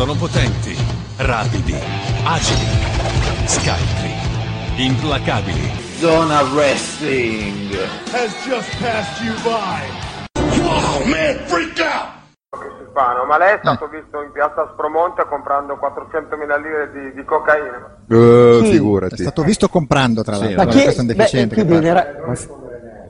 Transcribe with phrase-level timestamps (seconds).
[0.00, 0.74] Sono potenti,
[1.18, 1.74] rapidi,
[2.24, 2.64] agili,
[3.44, 4.10] scaltri,
[4.76, 5.70] implacabili.
[5.98, 7.68] Zona Wrestling.
[8.10, 9.84] has just passed you by.
[10.64, 12.16] Wow, man, freak out!
[12.88, 17.98] Spano, ma lei è stato visto in piazza Spromonte comprando 400.000 lire di, di cocaina.
[18.08, 18.70] Eh, Chi?
[18.70, 19.14] figurati.
[19.16, 20.56] È stato visto comprando, tra l'altro.
[20.56, 21.54] Ma Ma chi- questo è un beh, deficiente.
[21.56, 21.68] qui che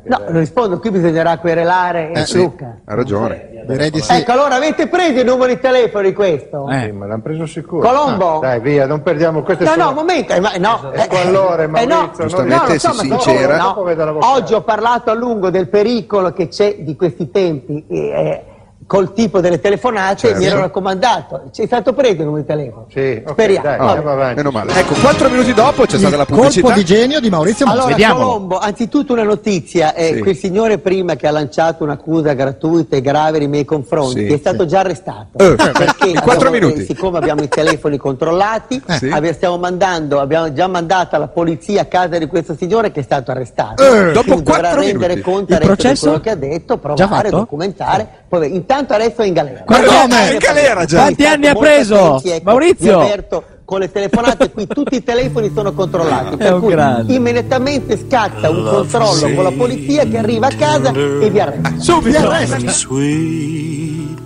[0.02, 0.16] parla.
[0.16, 0.32] bisognerà...
[0.32, 2.38] No, rispondo, qui bisognerà querelare Eh, sì.
[2.38, 2.78] Luca.
[2.84, 3.48] Ha ragione.
[3.66, 4.12] Direi di sì.
[4.12, 6.68] Ecco, allora avete preso i numeri di telefono di questo?
[6.70, 6.90] Eh.
[6.92, 7.86] ma l'hanno preso sicuro.
[7.86, 8.38] Colombo?
[8.38, 10.90] Ah, dai, via, non perdiamo queste No, no, sono- un momento, eh, ma- no.
[10.90, 13.56] È squallore, eh, no, Giustamente no, non so, si ma- sincera.
[13.58, 14.18] no.
[14.32, 18.44] Oggi ho parlato a lungo del pericolo che c'è di questi tempi eh,
[18.90, 20.38] col tipo delle telefonate Certo.
[20.38, 21.42] mi ero raccomandato.
[21.52, 22.86] C'è stato preso il numero di telefono?
[22.92, 23.62] Sì, ok, Speriamo.
[23.68, 24.34] dai, andiamo avanti.
[24.34, 24.72] Meno male.
[24.74, 26.74] Ecco, quattro minuti dopo c'è stata la Il colpo pubblicità.
[26.74, 27.78] di genio di Maurizio Mosca.
[27.82, 28.26] Allora, Vediamolo.
[28.26, 30.18] Colombo, anzitutto una notizia, eh, Sì.
[30.18, 34.38] quel signore prima che ha lanciato un'accusa gratuita e grave nei miei confronti Sì, è
[34.38, 35.38] stato già arrestato.
[35.38, 36.80] Eh, perché in quattro minuti.
[36.80, 38.92] eh, siccome abbiamo i telefoni controllati, Eh.
[38.96, 39.08] Sì.
[39.08, 43.02] abbiamo, stiamo mandando, abbiamo già mandato la polizia a casa di questo signore che è
[43.04, 43.84] stato arrestato.
[43.84, 45.30] Eh, dopo Quindi dovrà quattro rendere minuti.
[45.30, 46.06] conto processo?
[46.06, 49.64] quello che ha detto, provare, documentare, poi intanto adesso è in galera.
[49.66, 50.32] Ma come?
[50.32, 50.98] In galera già.
[51.00, 52.22] Quanti anni ha preso?
[52.42, 52.98] Maurizio?
[52.98, 57.14] Vi avverto, con le telefonate qui tutti i telefoni sono controllati, per un cui grande.
[57.14, 61.74] immediatamente scatta un controllo con la polizia che arriva a casa e vi arresta.
[61.78, 62.18] Subito.
[62.18, 62.70] Vi arresta.
[62.70, 64.18] sweet,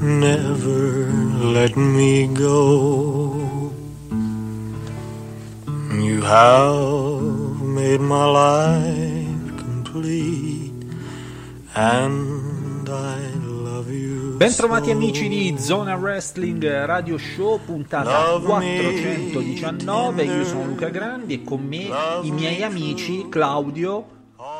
[0.00, 1.06] never
[1.42, 3.38] let me go.
[5.92, 10.72] You have made my life complete,
[11.74, 13.39] and I.
[14.40, 20.22] Bentrovati amici di Zona Wrestling Radio Show, puntata 419.
[20.24, 21.90] Io sono Luca Grandi e con me
[22.22, 24.06] i miei amici Claudio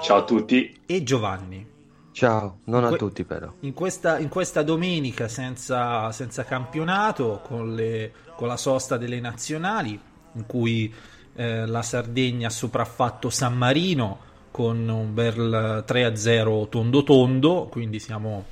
[0.03, 0.79] Ciao a tutti.
[0.85, 1.67] e Giovanni.
[2.13, 3.51] Ciao, non a Que- tutti però.
[3.61, 9.99] In questa, in questa domenica senza, senza campionato, con, le- con la sosta delle nazionali,
[10.35, 10.93] in cui
[11.37, 14.19] eh, la Sardegna ha sopraffatto San Marino
[14.51, 18.45] con un bel 3-0 tondo tondo, quindi siamo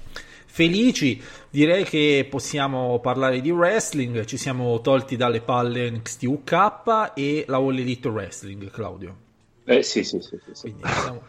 [0.48, 1.22] felici.
[1.50, 7.58] Direi che possiamo parlare di wrestling, ci siamo tolti dalle palle NXT UK e la
[7.58, 9.26] All Elite Wrestling, Claudio.
[9.64, 10.38] Eh sì, sì, sì.
[10.42, 10.74] sì, sì.
[10.82, 11.22] Siamo,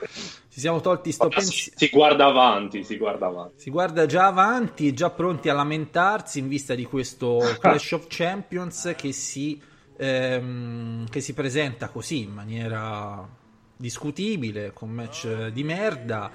[0.50, 1.78] ci siamo tolti sto si, pensiero.
[1.78, 3.60] si guarda avanti, si guarda avanti.
[3.60, 8.94] Si guarda già avanti, già pronti a lamentarsi in vista di questo Clash of Champions
[8.96, 9.62] che si,
[9.98, 13.28] ehm, che si presenta così in maniera
[13.76, 16.32] discutibile, con match di merda,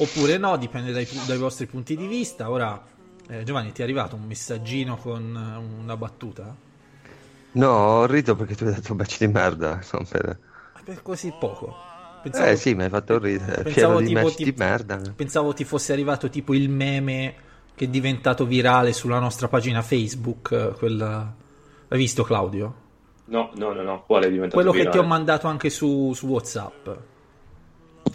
[0.00, 2.50] oppure no, dipende dai, dai vostri punti di vista.
[2.50, 2.82] Ora,
[3.28, 6.54] eh, Giovanni, ti è arrivato un messaggino con eh, una battuta?
[7.52, 9.80] No, ho riso perché tu hai detto baci di merda.
[9.92, 10.38] non per-
[10.72, 11.74] Ah, Per così poco.
[12.32, 13.62] Eh sì, mi hai fatto ridere.
[13.62, 15.00] pensavo di tipo ti- di merda.
[15.16, 17.34] Pensavo ti fosse arrivato tipo il meme
[17.74, 20.74] che è diventato virale sulla nostra pagina Facebook.
[20.76, 21.34] Quella...
[21.88, 22.74] Hai visto Claudio?
[23.26, 24.04] No, no, no, no.
[24.06, 24.98] Quale è diventato Quello che virale?
[24.98, 26.88] ti ho mandato anche su, su WhatsApp.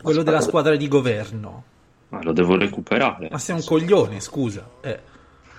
[0.01, 1.63] Quello della squadra di governo.
[2.15, 3.27] Ma lo devo recuperare.
[3.31, 4.69] Ma sei un coglione, scusa.
[4.81, 5.13] Eh,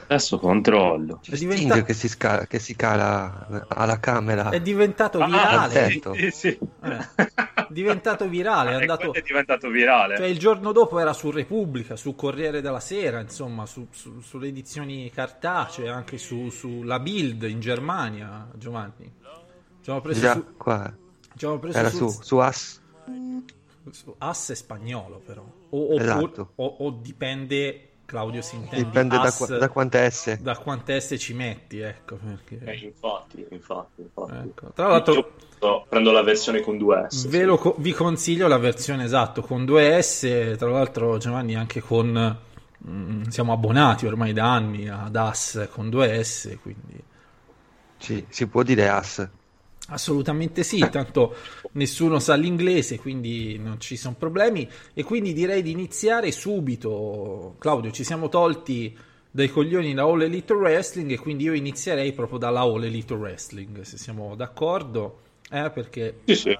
[0.08, 1.18] Adesso controllo.
[1.28, 4.50] è, Sting diventa- che si, sca- che si cala alla camera.
[4.50, 5.72] è diventato Ah, virale.
[5.72, 6.14] certo.
[6.14, 6.48] sì, sì.
[6.48, 8.70] Eh, è diventato virale.
[8.70, 9.12] È E andato...
[9.12, 10.16] è diventato virale.
[10.16, 14.46] Cioè, il giorno dopo era su Repubblica, su Corriere della Sera, insomma, su- su- sulle
[14.46, 19.12] edizioni cartacee, anche su- sulla Bild in Germania, Giovanni.
[19.82, 20.92] Ci hanno preso Già, su, qua.
[21.36, 22.80] ci hanno preso Era su, su As.
[24.18, 25.42] Asse spagnolo, però.
[25.70, 26.52] O, oppure- Esatto.
[26.56, 30.38] o- o dipende, Claudio, si intende Dipende da, qua- da quante S.
[30.40, 32.16] da quante S ci metti, ecco.
[32.16, 32.60] Perché...
[32.64, 34.48] Eh, infatti, infatti, infatti.
[34.48, 34.70] Ecco.
[34.74, 37.26] Tra l'altro, Io prendo- la versione con due S.
[37.26, 40.54] Ve lo co- vi consiglio la versione esatto con due S.
[40.56, 42.38] Tra l'altro, Giovanni, anche con
[42.88, 46.56] mm, siamo abbonati ormai da anni ad AS con due S.
[46.62, 47.02] Quindi
[47.98, 49.28] Sì, si può dire As.
[49.86, 50.78] Assolutamente sì.
[50.90, 51.34] Tanto
[51.72, 54.68] nessuno sa l'inglese, quindi non ci sono problemi.
[54.94, 57.56] E quindi direi di iniziare subito.
[57.58, 58.96] Claudio, ci siamo tolti
[59.30, 61.10] dai coglioni la All Elite Wrestling.
[61.10, 65.20] E quindi io inizierei proprio dalla All Elite Wrestling, se siamo d'accordo.
[65.50, 66.58] Eh, perché Sì, sì.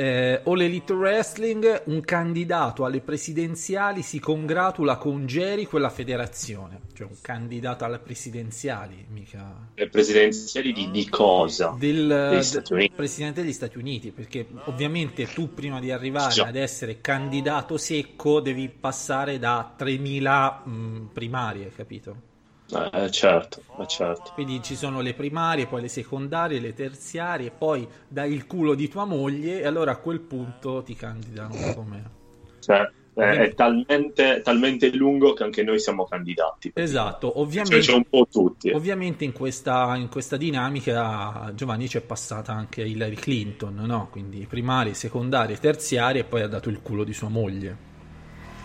[0.00, 6.82] Eh, All Elite Wrestling, un candidato alle presidenziali si congratula con Jericho e la federazione.
[6.94, 11.74] Cioè un candidato alle presidenziali, mica Le presidenziali di, di cosa?
[11.76, 14.12] del, del presidente degli Stati Uniti.
[14.12, 16.46] Perché ovviamente tu prima di arrivare Già.
[16.46, 22.27] ad essere candidato secco devi passare da 3000 mh, primarie, capito?
[22.70, 24.30] Eh, certo, eh, certo.
[24.34, 28.88] Quindi ci sono le primarie, poi le secondarie, le terziarie, poi dai il culo di
[28.88, 32.16] tua moglie e allora a quel punto ti candidano come...
[32.60, 36.70] Cioè, è, è talmente, talmente lungo che anche noi siamo candidati.
[36.74, 38.70] Esatto, ovviamente, Cioè, c'è un po' tutti.
[38.70, 44.08] ovviamente in, questa, in questa dinamica Giovanni c'è passata anche Hillary Clinton, no?
[44.10, 47.86] quindi primarie, secondarie, terziarie e poi ha dato il culo di sua moglie.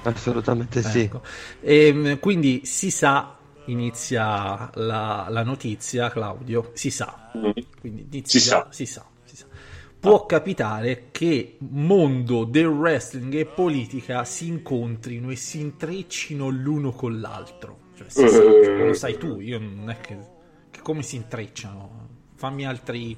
[0.04, 1.02] Assolutamente sì.
[1.02, 1.22] Ecco.
[1.62, 7.32] E, quindi si sa, inizia la, la notizia, Claudio, si sa.
[7.80, 8.68] Quindi inizia, Si sa.
[8.70, 9.46] si sa, si sa.
[10.00, 17.20] Può capitare che mondo del wrestling e politica si incontrino e si intreccino l'uno con
[17.20, 17.80] l'altro.
[17.96, 18.88] Cioè, si sa, Eh.
[18.88, 20.18] lo sai tu, io non è che,
[20.70, 22.10] che come si intrecciano.
[22.36, 23.16] Fammi altri,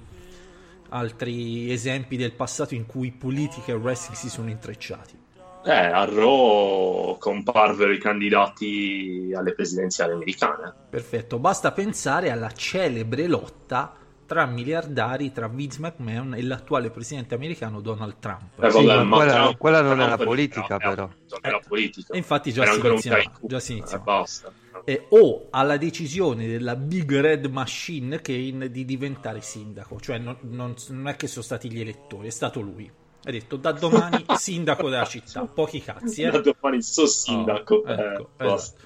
[0.90, 5.18] altri esempi del passato in cui politica e wrestling si sono intrecciati.
[5.68, 10.72] Eh, a Raw comparvero i candidati alle presidenziali americane.
[10.90, 13.94] Perfetto, basta pensare alla celebre lotta
[14.28, 18.64] tra miliardari tra Vince McMahon e l'attuale presidente americano Donald Trump.
[18.64, 21.06] Eh, Sì, vabbè, quella, Trump- quella non Trump è- politica, era- però.
[21.06, 22.14] Non era politica.
[22.14, 23.48] E infatti già Era si iniziava, tycoon.
[23.48, 24.02] già si iniziava.
[24.02, 24.52] Eh, basta.
[24.84, 30.76] E- o alla decisione della Big Red Machine Kane di diventare sindaco, cioè non, non-
[30.90, 32.92] non è che sono stati gli elettori, è stato lui.
[33.28, 36.22] Ha detto da domani sindaco della città, pochi cazzi.
[36.22, 36.30] Eh?
[36.30, 37.76] Da domani sono sindaco.
[37.76, 38.84] Oh, ecco, eh, esatto.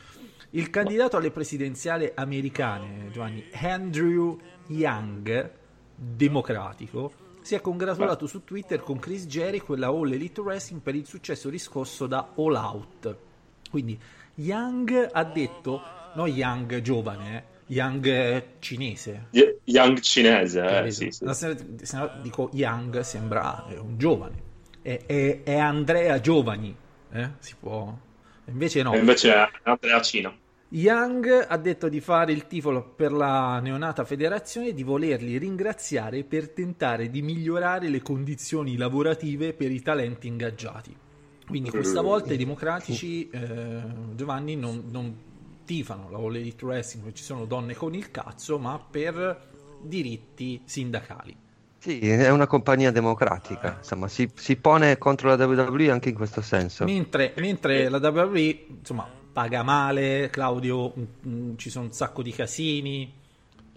[0.52, 5.52] Il candidato alle presidenziali americane, Giovanni, Andrew Young,
[5.94, 10.96] democratico, si è congratulato su Twitter con Chris Jericho e la All Elite Wrestling per
[10.96, 13.18] il successo riscosso da All Out.
[13.70, 14.00] Quindi
[14.36, 15.82] Young ha detto,
[16.14, 19.28] no Young giovane, eh, Young eh, cinese.
[19.32, 21.26] Y- Young cinese, eh, sì, sì.
[21.32, 24.48] Se, se no dico Young sembra eh, un giovane.
[24.82, 26.76] È, è- è Andrea Giovani,
[27.12, 27.30] eh?
[27.40, 27.96] si può...
[28.46, 28.94] Invece no.
[28.94, 30.36] E invece è Andrea Cina.
[30.70, 36.24] Young ha detto di fare il tifo per la neonata federazione e di volerli ringraziare
[36.24, 40.96] per tentare di migliorare le condizioni lavorative per i talenti ingaggiati.
[41.48, 43.82] Quindi questa volta i democratici, eh,
[44.16, 45.16] Giovanni, non, non
[45.70, 49.40] tifano la All Elite Wrestling dove ci sono donne con il cazzo, ma per
[49.80, 51.36] diritti sindacali.
[51.78, 56.42] Sì, è una compagnia democratica, insomma, si, si pone contro la WWE anche in questo
[56.42, 56.86] senso.
[56.86, 60.92] Mentre, mentre la WWE, insomma, paga male, Claudio,
[61.28, 63.14] mm, ci sono un sacco di casini.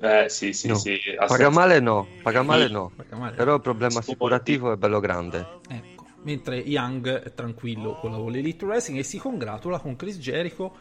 [0.00, 0.77] Eh, sì, sì, No.
[0.77, 0.99] sì.
[1.27, 3.37] Paga male no, paga male no, Paga male.
[3.37, 5.61] però il problema assicurativo è bello grande.
[5.69, 10.17] Ecco, mentre Young è tranquillo con la All Elite Wrestling e si congratula con Chris
[10.17, 10.75] Jericho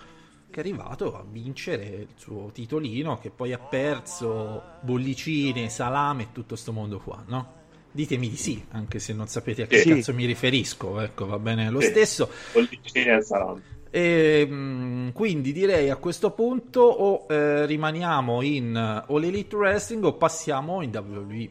[0.51, 6.27] che è arrivato a vincere il suo titolino che poi ha perso bollicine, salame e
[6.31, 7.59] tutto sto mondo qua, no?
[7.91, 9.89] Ditemi di sì, anche se non sapete a che Sì.
[9.89, 11.87] cazzo mi riferisco, ecco, va bene lo Sì.
[11.87, 12.29] stesso.
[12.53, 13.61] Bollicine e salame.
[13.89, 20.03] E, mh, quindi direi a questo punto o eh, rimaniamo in uh, All Elite Wrestling
[20.05, 21.49] o passiamo in WWE.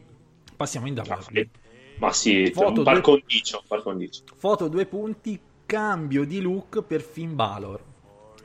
[0.55, 1.49] Passiamo in WWE.
[1.99, 3.63] Ma sì, Foto un par condicio.
[4.35, 7.89] Foto due punti, cambio di look per Finn Balor.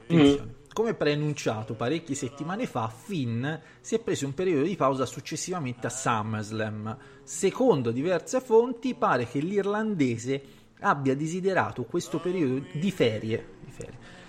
[0.07, 0.55] Attenzione.
[0.73, 3.47] Come preannunciato parecchie settimane fa, Finn
[3.81, 6.97] si è preso un periodo di pausa successivamente a SummerSlam.
[7.23, 10.43] Secondo diverse fonti, pare che l'irlandese
[10.81, 14.25] abbia desiderato questo periodo di ferie, di ferie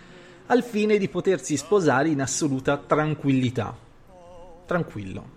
[0.47, 3.75] al fine di potersi sposare in assoluta tranquillità.
[4.65, 5.35] Tranquillo.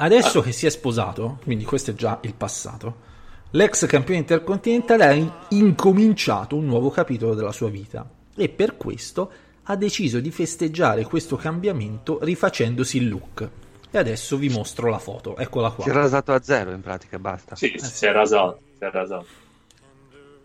[0.00, 3.06] Adesso che si è sposato, quindi questo è già il passato,
[3.52, 9.30] l'ex campione intercontinentale ha in- incominciato un nuovo capitolo della sua vita e per questo
[9.70, 13.48] ha deciso di festeggiare questo cambiamento rifacendosi il look.
[13.90, 15.84] E adesso vi mostro la foto, eccola qua.
[15.84, 17.54] Si è rasato a zero in pratica, basta.
[17.54, 19.26] Sì, si è rasato, si è rasato.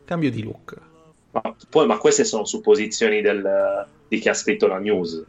[0.06, 0.78] Cambio di look.
[1.32, 5.24] Ma, poi, ma queste sono supposizioni del- di chi ha scritto la news.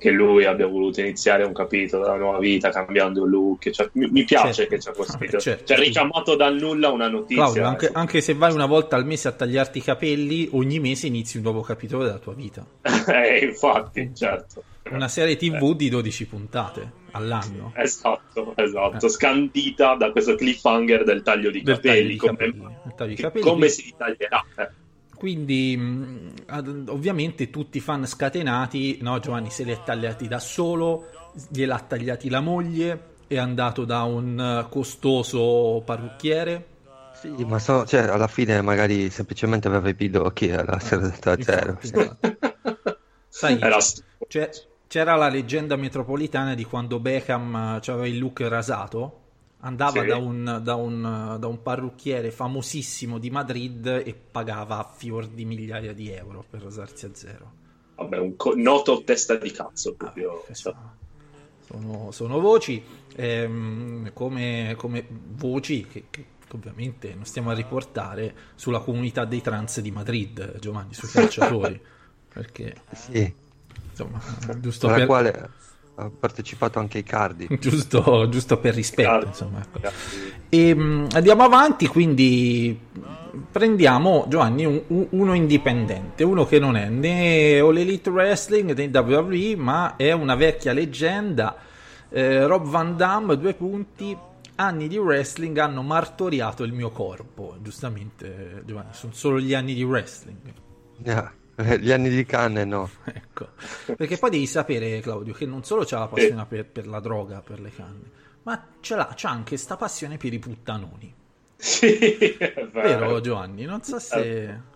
[0.00, 3.68] Che lui abbia voluto iniziare un capitolo della nuova vita cambiando look.
[3.68, 4.70] Cioè, mi, mi piace Certo.
[4.74, 5.18] che c'è questo.
[5.18, 5.64] Vabbè, certo.
[5.66, 7.42] Cioè, ricamato dal nulla una notizia.
[7.44, 11.06] Claudio, anche, anche se vai una volta al mese a tagliarti i capelli, ogni mese
[11.08, 12.64] inizi un nuovo capitolo della tua vita.
[13.12, 14.62] eh, infatti, certo.
[14.90, 17.72] Una serie TV di 12 puntate all'anno.
[17.76, 19.06] Esatto, esatto.
[19.08, 21.62] Scandita da questo cliffhanger del taglio di Eh.
[21.62, 22.08] Del taglio capelli.
[22.12, 22.64] di come, capelli,
[22.96, 23.44] taglio di capelli.
[23.44, 24.44] come si taglierà?
[24.56, 24.68] eh.
[25.20, 25.78] Quindi,
[26.46, 31.04] ad- ovviamente, tutti i fan scatenati, no, Giovanni se li è tagliati da solo,
[31.50, 36.64] gliel'ha tagliati la moglie, è andato da un eh, costoso parrucchiere.
[37.12, 41.02] Sì, ma so- cioè, alla fine magari semplicemente aveva i pidocchi e era si era
[41.02, 41.78] rasato a zero.
[43.28, 43.58] Sai,
[44.86, 49.19] c'era la leggenda metropolitana di quando Beckham eh, aveva il look rasato.
[49.60, 50.04] Andava Sì.
[50.04, 55.92] da, un, da, un, da un parrucchiere famosissimo di Madrid e pagava fior di migliaia
[55.92, 57.54] di euro per rasarsi a zero.
[57.94, 60.48] Vabbè, un co- noto testa di cazzo proprio.
[60.52, 60.74] cioè.
[61.58, 68.80] Sono, sono voci ehm, come, come voci che, che ovviamente non stiamo a riportare sulla
[68.80, 71.80] comunità dei trans di Madrid, Giovanni, sui calciatori,
[72.32, 73.34] perché Sì,
[73.90, 74.20] insomma,
[74.58, 75.50] giusto alla per, quale
[76.00, 77.48] ha partecipato anche Icardi.
[77.60, 79.60] giusto, giusto per rispetto, insomma.
[79.60, 79.90] ecco.
[80.48, 82.78] E, mh, andiamo avanti, quindi
[83.50, 88.90] prendiamo Giovanni un- un- uno indipendente, uno che non è né All Elite Wrestling né
[88.98, 91.56] WWE, ma è una vecchia leggenda.
[92.08, 94.16] Eh, Rob Van Damme, due punti.
[94.56, 97.56] Anni di wrestling hanno martoriato il mio corpo.
[97.62, 100.36] Giustamente, Giovanni, sono solo gli anni di wrestling.
[101.06, 101.30] Ah, eh,
[101.78, 102.88] Gli anni di canne no.
[103.04, 103.48] Ecco.
[103.96, 107.40] Perché poi devi sapere, Claudio, che non solo c'ha la passione per, per la droga,
[107.40, 108.10] per le canne,
[108.42, 111.14] ma ce l'ha, c'ha anche sta passione per i puttanoni.
[111.56, 113.64] Sì, è Vero, Giovanni?
[113.64, 114.68] Non so se...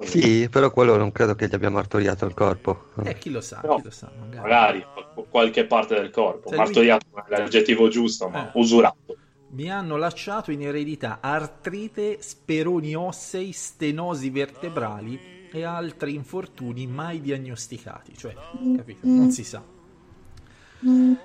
[0.00, 2.90] Sì, però quello non credo che gli abbia martoriato il corpo.
[3.02, 4.40] Eh, chi lo sa, No, chi lo sa, magari.
[4.48, 6.48] Magari qu- qualche parte del corpo.
[6.48, 8.50] Se lui- Martoriato non è l'aggettivo giusto, ma Eh.
[8.54, 9.16] usurato.
[9.50, 15.18] Mi hanno lasciato in eredità artrite, speroni ossei, stenosi vertebrali
[15.50, 18.16] e altri infortuni mai diagnosticati.
[18.16, 18.34] Cioè,
[18.76, 19.06] capito?
[19.06, 19.62] Non si sa.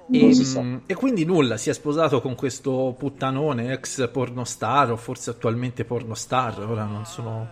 [0.09, 0.61] E, si sa.
[0.61, 5.85] mm, e quindi nulla, si è sposato con questo puttanone ex pornostar o forse attualmente
[5.85, 7.47] pornostar, ora non sono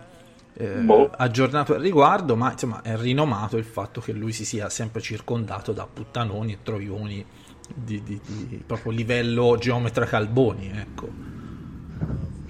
[0.54, 1.10] eh, Boh.
[1.16, 5.72] aggiornato al riguardo, ma insomma è rinomato il fatto che lui si sia sempre circondato
[5.72, 7.24] da puttanoni e troioni
[7.72, 11.08] di, di- di proprio livello geometra Calboni, ecco.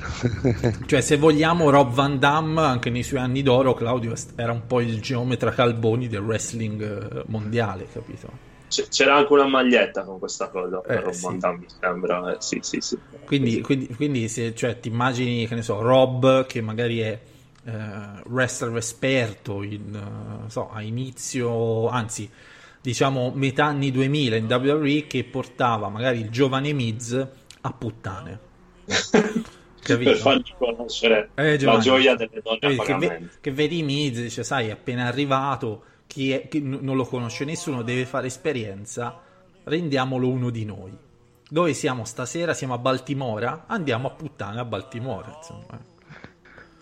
[0.86, 4.80] Cioè, se vogliamo, Rob Van Damme, anche nei suoi anni d'oro, Claudio era un po'
[4.80, 8.50] il geometra Calboni del wrestling eh, mondiale, capito?
[8.88, 11.24] C'era anche una maglietta con questa cosa per Eh, Rob sì.
[11.24, 12.32] Van Damme, mi sembra.
[12.32, 12.98] Eh, sì, sì, sì.
[13.26, 17.20] Quindi, quindi, quindi se cioè, ti immagini, che ne so, Rob, che magari è
[17.64, 17.72] eh,
[18.26, 19.94] wrestler esperto in,
[20.46, 22.28] eh, so, a inizio, anzi,
[22.80, 27.26] diciamo metà anni 2000 in WWE, che portava magari il giovane Miz
[27.60, 28.50] a puttane.
[29.82, 30.10] Capito?
[30.10, 33.34] per fargli conoscere Eh, la gioia delle donne a Vedi, che, ve- pagamento.
[33.40, 37.82] che vedi Miz, dice, sai, è appena arrivato, chi è- chi non lo conosce nessuno,
[37.82, 39.20] deve fare esperienza,
[39.64, 40.96] rendiamolo uno di noi.
[41.48, 42.54] Dove siamo stasera?
[42.54, 43.64] Siamo a Baltimora?
[43.66, 45.78] Andiamo a puttane a Baltimora, insomma.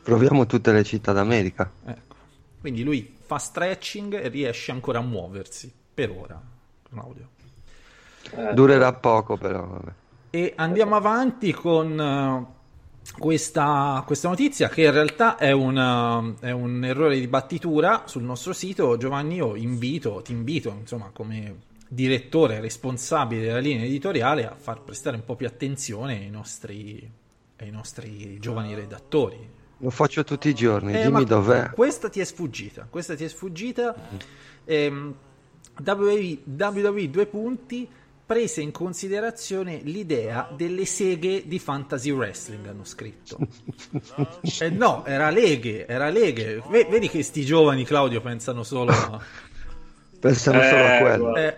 [0.03, 1.71] Proviamo tutte le città d'America.
[1.85, 2.15] Ecco.
[2.61, 6.41] Quindi lui fa stretching e riesce ancora a muoversi, per ora,
[6.89, 7.29] Claudio.
[8.37, 9.67] Eh, Durerà poco però.
[9.67, 9.93] Vabbè.
[10.31, 12.59] E andiamo avanti con eh,
[13.19, 18.23] questa, questa notizia che in realtà è un, eh, è un errore di battitura sul
[18.23, 18.97] nostro sito.
[18.97, 25.17] Giovanni, io invito, ti invito, insomma, come direttore responsabile della linea editoriale a far prestare
[25.17, 27.11] un po' più attenzione ai nostri,
[27.59, 29.59] ai nostri giovani redattori.
[29.79, 31.71] Lo faccio tutti i giorni, Eh, dimmi dov'è.
[31.71, 32.87] Questa ti è sfuggita.
[32.89, 33.95] Questa ti è sfuggita.
[34.67, 35.15] Ehm,
[35.83, 37.89] WWE, WWE due punti
[38.31, 43.39] prese in considerazione l'idea delle seghe di fantasy wrestling hanno scritto
[44.61, 49.21] eh no era leghe era leghe V- vedi che sti giovani Claudio pensano solo a...
[50.21, 51.35] Pensano solo a Eh, quello.
[51.35, 51.57] Eh,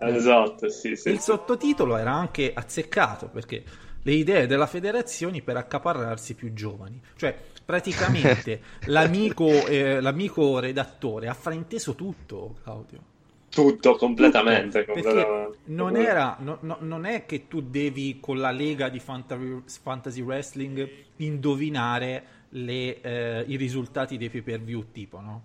[0.00, 1.10] Esatto, sì, sì.
[1.10, 3.64] il sottotitolo era anche azzeccato perché
[4.02, 7.00] le idee della federazione per accaparrarsi più giovani.
[7.16, 13.16] Cioè, praticamente l'amico, eh, l'amico redattore ha frainteso tutto, Claudio.
[13.58, 14.84] Tutto, completamente.
[14.84, 15.58] Perché completamente.
[15.66, 20.20] non, era, no- no- non è che tu devi con la lega di fantasy, fantasy
[20.20, 25.42] wrestling indovinare le, eh, i risultati dei pay per view, tipo, no?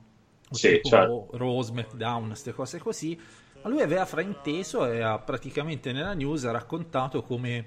[0.49, 1.37] O Sì, tipo certo.
[1.37, 3.19] Raw, SmackDown, queste cose così.
[3.61, 7.65] Ma lui aveva frainteso e ha praticamente nella news raccontato come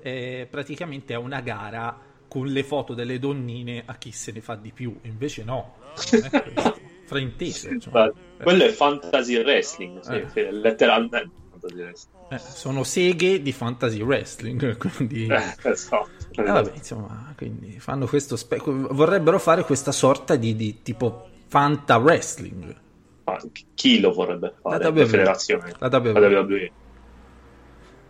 [0.00, 4.56] eh, praticamente è una gara con le foto delle donnine a chi se ne fa
[4.56, 4.98] di più.
[5.02, 5.76] Invece no,
[7.08, 7.68] frainteso.
[7.70, 8.04] insomma.
[8.04, 10.26] Infatti, Quello è fantasy wrestling, sì, Eh.
[10.32, 12.16] sì, letteralmente fantasy wrestling.
[12.30, 15.26] Eh, sono seghe di fantasy wrestling, quindi...
[15.26, 16.08] Eh, esatto.
[16.36, 21.96] Eh, vabbè, insomma, quindi fanno questo spe- vorrebbero fare questa sorta di, di tipo fanta
[21.96, 22.76] wrestling.
[23.24, 23.36] Ma
[23.74, 24.78] chi lo vorrebbe fare?
[24.78, 25.06] La La, WWE.
[25.06, 25.72] federazione.
[25.78, 26.12] La WWE.
[26.20, 26.70] La WWE.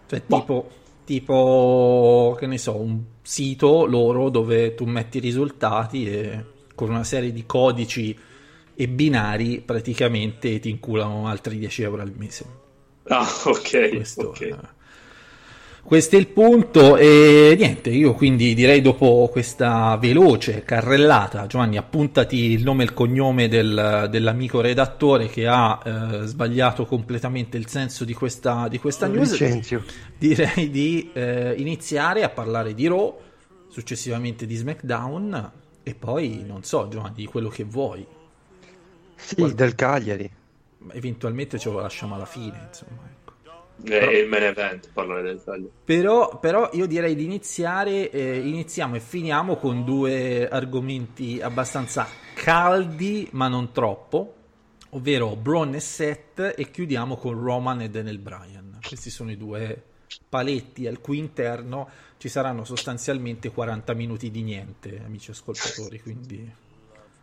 [0.07, 0.39] Cioè, Boh.
[0.41, 0.71] tipo,
[1.05, 7.05] tipo, che ne so, un sito loro dove tu metti i risultati e con una
[7.05, 8.17] serie di codici
[8.81, 12.45] e binari praticamente ti inculano altri 10 euro al mese.
[13.09, 13.89] Ah, ok.
[13.89, 14.41] Questo, ok.
[14.41, 14.57] eh,
[15.83, 22.37] questo è il punto e niente, io quindi direi dopo questa veloce carrellata, Giovanni, appuntati
[22.53, 28.05] il nome e il cognome del- dell'amico redattore che ha eh, sbagliato completamente il senso
[28.05, 29.33] di questa, di questa news.
[29.33, 29.83] Licenzio.
[30.17, 33.19] Direi di eh, iniziare a parlare di Raw,
[33.67, 38.07] successivamente di SmackDown e poi, non so, Giovanni, di quello che vuoi.
[39.19, 40.31] Sì, del Cagliari.
[40.93, 43.03] Eventualmente ce lo lasciamo alla fine, insomma.
[43.05, 43.19] ecco.
[43.83, 45.71] È il main event, parlare del taglio.
[45.85, 53.29] Però, però io direi di iniziare, eh, iniziamo e finiamo con due argomenti abbastanza caldi,
[53.33, 54.35] ma non troppo,
[54.91, 58.79] ovvero Braun e Seth, e chiudiamo con Roman e Daniel Bryan.
[58.85, 59.83] Questi sono i due
[60.29, 66.67] paletti al cui interno ci saranno sostanzialmente 40 minuti di niente, amici ascoltatori, quindi...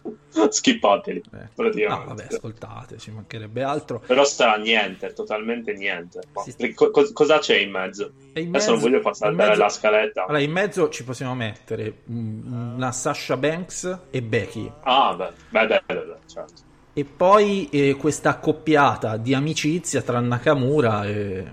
[0.49, 1.87] Skippateli, Eh.
[1.87, 3.99] No, vabbè, ascoltate, ci mancherebbe altro.
[4.05, 6.21] Però sta niente, totalmente niente.
[6.33, 6.43] Ma
[6.73, 8.11] co- co- cosa c'è in mezzo?
[8.33, 10.23] In Adesso non mezzo- voglio passare mezzo- la scaletta.
[10.25, 14.71] Allora, in mezzo ci possiamo mettere una Sasha Banks e Becky.
[14.83, 16.61] Ah, beh, beh, beh, beh, beh, certo.
[16.93, 21.45] E poi eh, questa accoppiata di amicizia tra Nakamura e...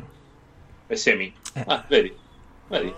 [0.87, 1.33] E Semi.
[1.55, 1.65] Eh.
[1.67, 2.15] Ah, vedi,
[2.69, 2.95] vedi.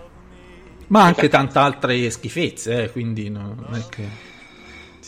[0.88, 4.32] Ma anche tante altre schifezze, eh, quindi no- non è che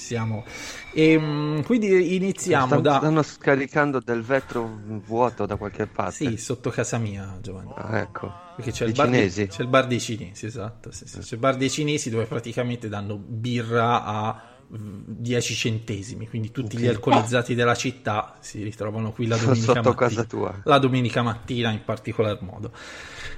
[0.07, 0.45] siamo...
[0.93, 2.97] E, mm, quindi iniziamo Stanno, da...
[2.99, 6.13] stanno scaricando del vetro vuoto da qualche parte.
[6.13, 7.73] Sì, sotto casa mia, Giovanni.
[7.75, 8.33] Ah, ecco.
[8.55, 8.93] Perché c'è il?
[8.93, 10.93] Dei, c'è il bar dei cinesi, esatto.
[10.93, 11.19] sì, sì.
[11.19, 14.43] C'è il bar dei cinesi dove praticamente danno birra a
[14.75, 19.91] mm, 10 centesimi, quindi tutti gli alcolizzati della città si ritrovano qui la domenica Sotto
[19.91, 19.95] mattina.
[19.95, 20.61] casa tua.
[20.65, 22.73] La domenica mattina in particolar modo.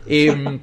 [0.05, 0.61] E,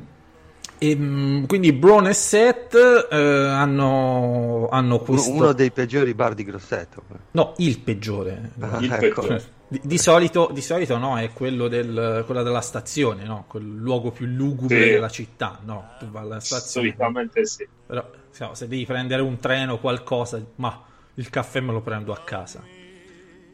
[0.77, 2.75] e, mm, quindi Braun e Seth
[3.11, 5.31] eh, hanno, hanno Uno, questo...
[5.31, 7.03] uno dei peggiori bar di Grosseto.
[7.31, 8.51] No, il peggiore.
[8.59, 9.21] Ah, Il ecco.
[9.21, 9.53] peggiore.
[9.67, 13.45] Di, di solito, di solito no, è quello del, quella della stazione, no?
[13.47, 14.89] Quel luogo più lugubre Sì.
[14.91, 15.89] della città, no?
[15.99, 16.87] Tu vai alla stazione.
[16.89, 17.67] Solitamente sì.
[17.87, 20.83] Però se, no, se devi prendere un treno o qualcosa, ma
[21.15, 22.61] il caffè me lo prendo a casa.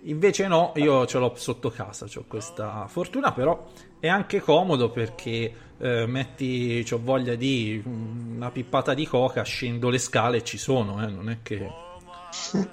[0.04, 3.68] Invece no, io ce l'ho sotto casa, ho questa fortuna, però
[4.02, 9.98] è anche comodo perché eh, metti, ho voglia di una pippata di coca, scendo le
[10.00, 11.58] scale e ci sono, eh, non è che...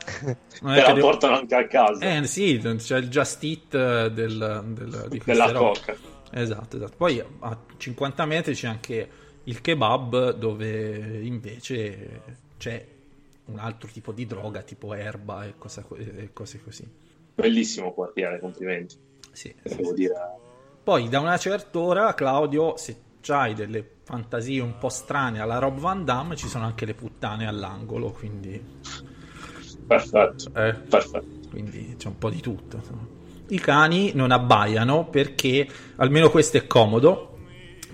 [0.60, 2.16] Non Te la devo- portano anche a casa.
[2.16, 5.96] eh sì, c'è il Just Eat eh, del, del- Della coca.
[6.30, 6.94] Esatto, esatto.
[6.96, 9.08] Poi a 50 metri c'è anche
[9.44, 12.20] il kebab dove invece
[12.58, 12.84] c'è
[13.46, 16.88] un altro tipo di droga, tipo erba e, cosa- e cose così.
[17.34, 18.96] Bellissimo quartiere, complimenti.
[19.32, 20.14] Sì, Devo dire.
[20.88, 22.96] Poi da una certa ora, Claudio, se
[23.26, 27.46] hai delle fantasie un po' strane alla Rob Van Damme, ci sono anche le puttane
[27.46, 28.58] all'angolo, quindi...
[29.86, 30.50] Perfetto.
[30.54, 31.48] Eh, Perfetto.
[31.50, 32.76] quindi c'è un po' di tutto.
[32.76, 33.06] insomma.
[33.48, 37.36] I cani non abbaiano perché, almeno questo è comodo,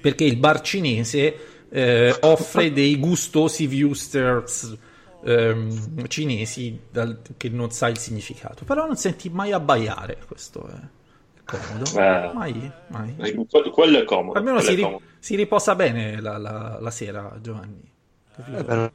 [0.00, 4.78] perché il bar cinese eh, offre dei gustosi Wusters
[5.24, 8.64] ehm, cinesi dal- che non sai il significato.
[8.64, 11.02] Però non senti mai abbaiare, questo è
[11.44, 11.84] comodo.
[12.00, 12.30] Eh.
[12.34, 13.14] Mai, mai.
[13.18, 14.38] Eh, Quello, è comodo.
[14.38, 15.02] Almeno si, è ri- comodo.
[15.18, 17.90] si riposa bene la, la- la sera, Giovanni.
[18.36, 18.92] Eh,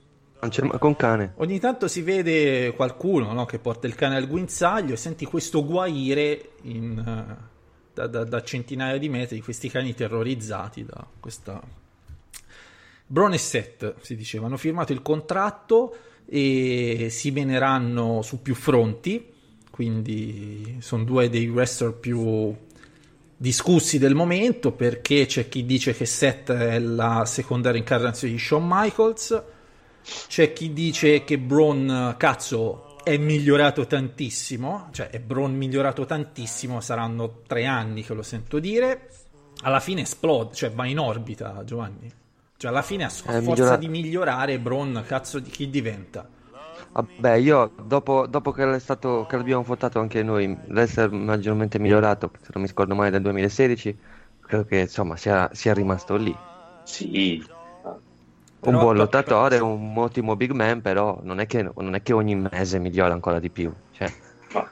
[0.81, 1.33] un cane.
[1.37, 5.65] Ogni tanto si vede qualcuno no, che porta il cane al guinzaglio e senti questo
[5.65, 7.47] guaire in, eh,
[7.93, 11.61] da, da- da centinaia di metri di questi cani terrorizzati da questa...
[13.11, 19.33] Braun e Seth, si diceva, hanno firmato il contratto e si veneranno su più fronti,
[19.79, 22.53] quindi sono due dei wrestler più
[23.37, 28.67] discussi del momento perché c'è chi dice che Seth è la seconda reincarnazione di Shawn
[28.67, 29.41] Michaels,
[30.27, 37.43] c'è chi dice che Braun, cazzo, è migliorato tantissimo, cioè è Braun migliorato tantissimo, saranno
[37.47, 39.07] tre anni che lo sento dire,
[39.61, 42.11] alla fine esplode, cioè va in orbita Giovanni,
[42.57, 46.27] cioè alla fine a forza migliora- di migliorare Braun, cazzo di chi diventa?
[46.91, 52.31] Vabbè, io dopo, dopo che, è stato, che l'abbiamo votato anche noi, l'essere maggiormente migliorato,
[52.41, 53.97] se non mi scordo mai, del 2016,
[54.41, 56.35] credo che insomma sia, sia rimasto lì.
[56.83, 57.41] Sì.
[58.61, 62.11] Un Però- buon lottatore, un ottimo big man, però non è che, non è che
[62.11, 63.71] ogni mese migliora ancora di più.
[63.91, 64.11] Cioè,
[64.53, 64.67] Ma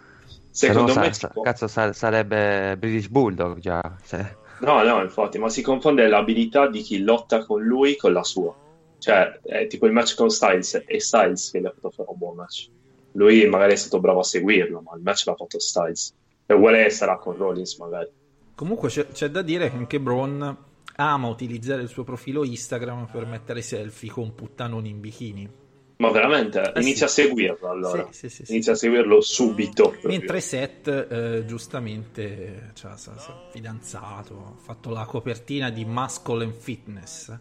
[0.50, 1.14] se no secondo me.
[1.14, 3.82] sa- può- cazzo sa- sarebbe British Bulldog già.
[4.04, 8.24] se- No, no, infatti, ma si confonde l'abilità di chi lotta con lui con la
[8.24, 8.54] sua.
[9.00, 12.18] Cioè, è tipo il match con Styles, è Styles che gli ha fatto fare un
[12.18, 12.70] buon match.
[13.14, 16.14] Lui magari è stato bravo a seguirlo, ma il match l'ha fatto Styles.
[16.46, 18.10] E uguale sarà con Rollins, magari.
[18.56, 20.58] Comunque c'è, c'è da dire che anche Braun
[20.96, 25.50] ama utilizzare il suo profilo Instagram per mettere selfie con puttanoni in bikini.
[25.98, 27.22] Ma veramente, Eh inizia sì.
[27.22, 28.08] a seguirlo allora.
[28.12, 28.44] Sì, sì.
[28.50, 29.96] Inizia a seguirlo subito.
[30.04, 36.54] Mentre Seth, eh, giustamente, cioè, sa- sa- fidanzato, ha fatto la copertina di Muscle and
[36.54, 37.36] Fitness.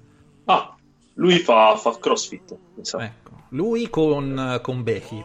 [0.46, 0.74] Ah,
[1.16, 2.56] lui fa, fa crossfit.
[2.74, 3.00] mi.
[3.00, 5.24] Ecco, lui con, con Becky.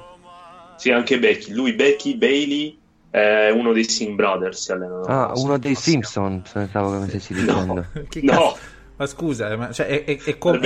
[0.78, 1.52] Sì, anche Becky.
[1.52, 2.78] Lui, Becky, Bailey,
[3.10, 4.62] è uno dei Sim Brothers.
[4.64, 5.04] Si allenano.
[5.04, 7.74] Ah, uno dei Simpson, pensavo che stessi dicendo.
[7.74, 7.86] No.
[8.26, 8.58] cazzo?
[8.96, 10.60] Ma scusa, eh, ma, cioè, è, è- è come-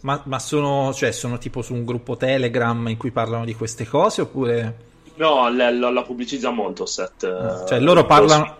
[0.00, 3.86] ma, ma sono, cioè, sono tipo su un gruppo Telegram in cui parlano di queste
[3.86, 4.76] cose oppure...
[5.14, 7.22] No, la, la- la pubblicizza molto set.
[7.22, 8.56] eh, Cioè, loro parlano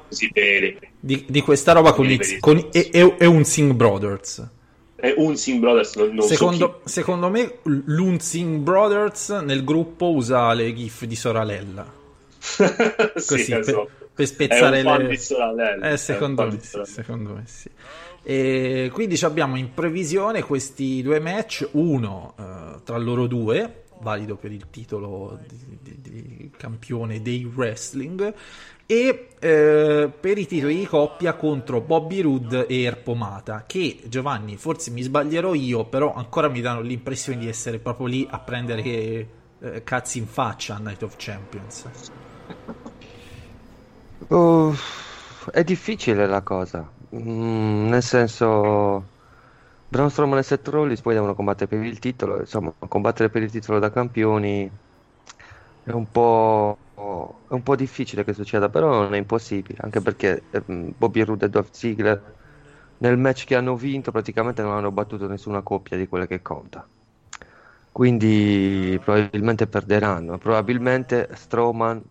[1.01, 4.49] di, di questa roba con, i, Vedi, con i- e, e- e un Sing Brothers.
[5.03, 10.53] È un Sing Brothers, non, non so Secondo, secondo me l'Unsing Brothers nel gruppo usa
[10.53, 11.85] le gif di Soralella.
[12.39, 13.91] Così, sì, per, esatto.
[14.15, 15.09] per spezzare un fan le...
[15.09, 17.69] di Soralella, Eh, secondo, me di sì, secondo me sì.
[18.23, 24.53] E quindi abbiamo in previsione questi due match, uno eh, tra loro due, valido per
[24.53, 28.33] il titolo di, di- di campione dei wrestling,
[28.87, 34.91] e eh, per i titoli di coppia contro Bobby Roode e Erpomata, che Giovanni, forse
[34.91, 38.83] mi sbaglierò io, però ancora mi danno l'impressione di essere proprio lì a prendere
[39.61, 41.91] eh, cazzi in faccia a Night of Champions.
[44.29, 49.05] Uff, è difficile la cosa, Mm, nel senso,
[49.89, 53.51] Braun Strowman e Seth Rollins poi devono combattere per il titolo, insomma, combattere per il
[53.51, 54.71] titolo da campioni
[55.85, 56.79] è un po',
[57.49, 61.47] è un po' difficile che succeda, però non è impossibile, anche perché ehm, Bobby Roode
[61.47, 62.35] e Dolph Ziggler
[62.99, 66.87] nel match che hanno vinto praticamente non hanno battuto nessuna coppia di quelle che conta.
[67.91, 72.03] Quindi probabilmente perderanno, probabilmente Strowman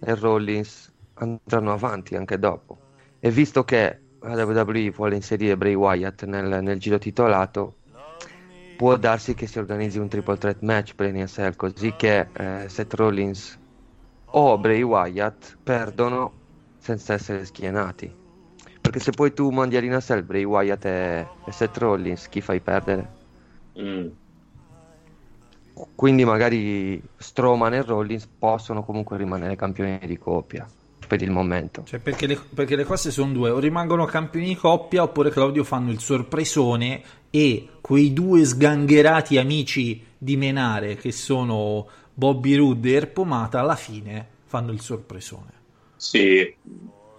[0.00, 2.78] e Rollins andranno avanti anche dopo.
[3.20, 7.74] E visto che la WWE vuole inserire Bray Wyatt nel, nel giro titolato,
[8.76, 12.94] può darsi che si organizzi un triple threat match per NSL così che eh, Seth
[12.94, 13.58] Rollins
[14.30, 16.32] o Bray Wyatt perdono
[16.78, 18.12] senza essere schienati.
[18.80, 23.16] Perché se poi tu mandi all'NSL Bray Wyatt e, e Seth Rollins, chi fai perdere?
[23.78, 24.06] Mm.
[25.94, 30.66] Quindi magari Strowman e Rollins possono comunque rimanere campioni di coppia
[31.06, 31.82] per il momento.
[31.84, 35.64] Cioè, perché le, perché le cose sono due, o rimangono campioni di coppia oppure Claudio
[35.64, 41.86] fanno il sorpresone e quei due sgangherati amici di Menare che sono
[42.18, 45.52] Bobby Roode e Erpomata alla fine fanno il sorpresone.
[45.94, 46.52] Sì,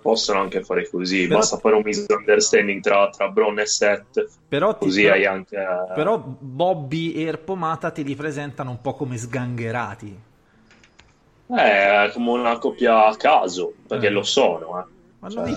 [0.02, 1.26] possono anche fare così.
[1.26, 4.28] Però- Basta fare un misunderstanding tra, tra Braun e Seth.
[4.50, 5.56] Però, Così però- hai anche.
[5.56, 10.20] eh, però Bobby e Erpomata te li presentano un po' come sgangherati.
[11.48, 14.12] Eh, come una coppia a caso, perché Eh.
[14.12, 14.82] lo sono.
[14.82, 14.84] Eh.
[15.20, 15.56] Ma non, mi,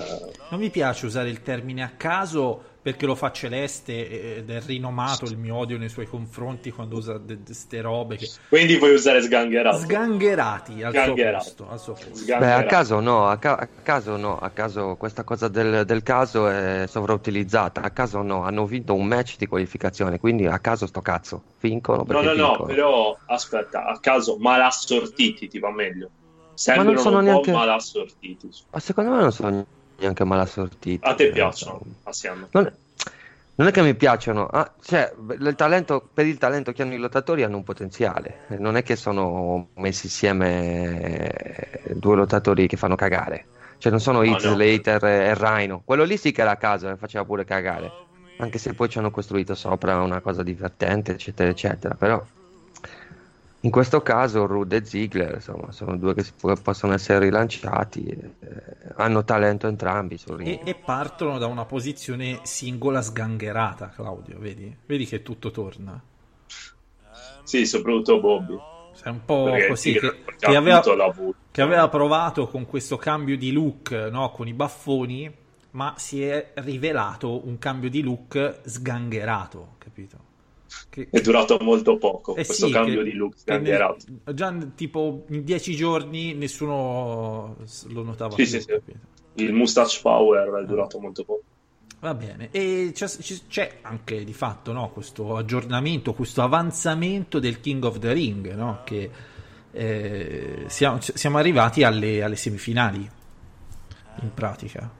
[0.51, 5.27] non mi piace usare il termine a caso perché lo fa Celeste ed è rinomato
[5.27, 8.29] il mio odio nei suoi confronti quando usa queste robe che...
[8.49, 9.77] Quindi puoi usare sgangherato.
[9.79, 11.45] Sgangherati al Sgangherati.
[11.45, 11.71] suo posto.
[11.71, 12.37] Al suo posto.
[12.39, 16.03] Beh, a caso no, a, ca- a caso no, a caso questa cosa del, del
[16.03, 20.87] caso è sovrautilizzata, a caso no, hanno vinto un match di qualificazione, quindi a caso
[20.89, 22.67] sto cazzo, vincono No, perché no, no, vincono.
[22.67, 26.11] però aspetta, a caso malassortiti ti va meglio.
[26.55, 28.51] Sembrano sono un po' neanche- malassortiti.
[28.73, 29.67] Ma secondo me non sono
[30.03, 30.99] neanche malassortiti.
[31.03, 32.49] A te eh, piacciono, assieme.
[32.51, 32.73] Non è,
[33.55, 36.99] non è che mi piacciono, ah, cioè, il talento, per il talento che hanno i
[36.99, 42.77] lottatori hanno un potenziale, Eh, non è che sono messi insieme eh, due lottatori che
[42.77, 43.47] fanno cagare,
[43.79, 44.55] cioè non sono No, Heath no.
[44.55, 47.91] Slater e Rhino, quello lì sì che era a caso e faceva pure cagare,
[48.39, 52.25] anche se poi ci hanno costruito sopra una cosa divertente, eccetera, eccetera, però
[53.65, 58.05] in questo caso Rude e Ziggler insomma, sono due che si può- possono essere rilanciati,
[58.05, 58.35] eh,
[58.97, 60.19] hanno talento entrambi.
[60.39, 64.77] E, e partono da una posizione singola sgangherata, Claudio, vedi?
[64.85, 66.01] Vedi che tutto torna.
[67.45, 68.57] Sì, soprattutto Bobby.
[69.01, 70.83] È un po' Perché così sì, che, che aveva,
[71.51, 74.31] che aveva provato con questo cambio di look, no?
[74.33, 75.33] con i baffoni,
[75.71, 80.31] ma si è rivelato un cambio di look sgangherato, capito?
[80.89, 83.97] Che, È durato molto poco Eh questo sì, cambio di look che nel-
[84.35, 87.57] già tipo in dieci giorni nessuno
[87.89, 88.81] lo notava Sì, più, sì, sì.
[89.35, 91.43] Il mustache power è durato molto poco.
[92.01, 93.07] Va bene, e c'è,
[93.47, 98.81] c'è anche di fatto no, questo aggiornamento, questo avanzamento del King of the Ring, no?
[98.85, 99.09] che
[99.71, 103.09] eh, siamo, siamo arrivati alle, alle semifinali,
[104.21, 104.91] in pratica.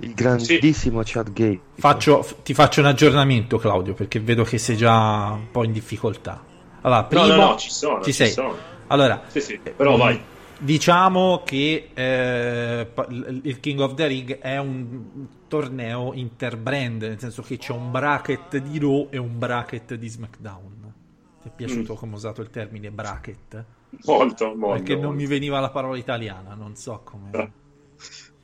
[0.00, 1.60] Il grandissimo Chad Gate.
[1.74, 6.44] Faccio, ti faccio un aggiornamento, Claudio, perché vedo che sei già un po' in difficoltà.
[6.82, 8.30] Allora, primo, no, no, ci sono, ci ci sei.
[8.30, 8.54] sono.
[8.88, 10.20] Allora, Sì, sì, però mm, vai.
[10.60, 12.88] Diciamo che eh,
[13.42, 18.56] il King of the Ring è un torneo interbrand, nel senso che c'è un bracket
[18.58, 20.92] di Raw e un bracket di SmackDown.
[21.42, 21.96] Ti è piaciuto Mm.
[21.96, 23.64] come ho usato il termine bracket?
[24.04, 24.76] Molto, molto.
[24.76, 25.16] Perché non molto.
[25.18, 27.30] mi veniva la parola italiana, non so come.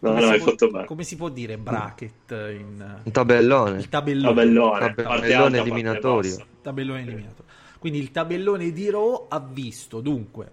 [0.05, 0.85] No, come no, si hai può- fatto bene.
[0.87, 3.79] Come si può dire bracket in Un tabellone.
[3.79, 4.35] il tabellone?
[4.35, 6.47] Tabellone, tabellone eliminatorio.
[6.63, 7.45] tabellone eliminato.
[7.79, 10.51] Quindi il tabellone di Raw ha visto dunque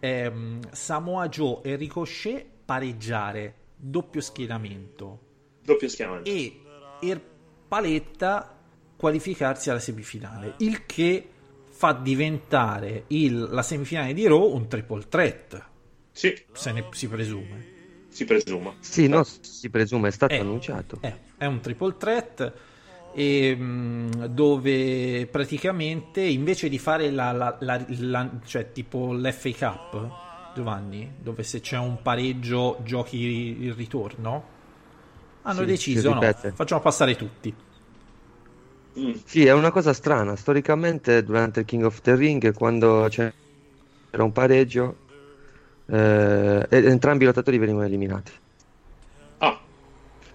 [0.00, 5.20] ehm, Samoa Joe e Ricochet pareggiare doppio schienamento
[5.62, 6.28] Doppio schiamamento.
[6.30, 6.60] e
[7.00, 7.20] Er
[7.68, 8.56] Paletta
[8.96, 11.28] qualificarsi alla semifinale, il che
[11.70, 15.64] fa diventare il- la semifinale di Raw un triple threat.
[16.12, 16.34] Sì.
[16.52, 17.70] Se ne si presume.
[18.12, 18.76] Si presume.
[18.80, 21.04] Sì, no, si presume, è stato Eh, annunciato.
[21.04, 22.52] Eh, è un triple threat
[23.10, 30.10] e, mh, dove praticamente invece di fare la, la- la- la- cioè tipo l'FA Cup,
[30.52, 34.50] Giovanni, dove se c'è un pareggio giochi il ritorno,
[35.42, 37.54] hanno Sì, deciso no, facciamo passare tutti.
[39.24, 40.36] Sì, è una cosa strana.
[40.36, 43.34] Storicamente, durante il King of the Ring, quando c'era
[44.24, 45.01] un pareggio,
[45.86, 48.32] eh, entrambi i lottatori venivano eliminati.
[49.38, 49.58] Ah.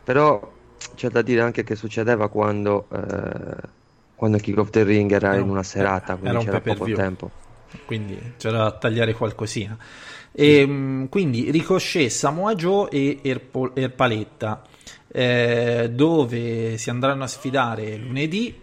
[0.04, 0.54] Però
[0.96, 3.68] c'è da dire anche che succedeva quando, eh,
[4.16, 6.46] quando il King of the Ring era Era in un- una serata, quindi era un
[6.46, 7.32] c'era poco tempo.
[7.86, 9.78] quindi c'era da tagliare qualcosina.
[10.32, 14.62] E, mh, quindi Ricochet, Samoa Joe e Erpo- Erpaletta,
[15.10, 18.54] eh, dove si andranno a sfidare lunedì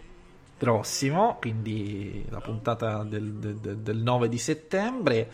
[0.57, 5.31] prossimo, quindi la puntata del- del- del 9 di settembre.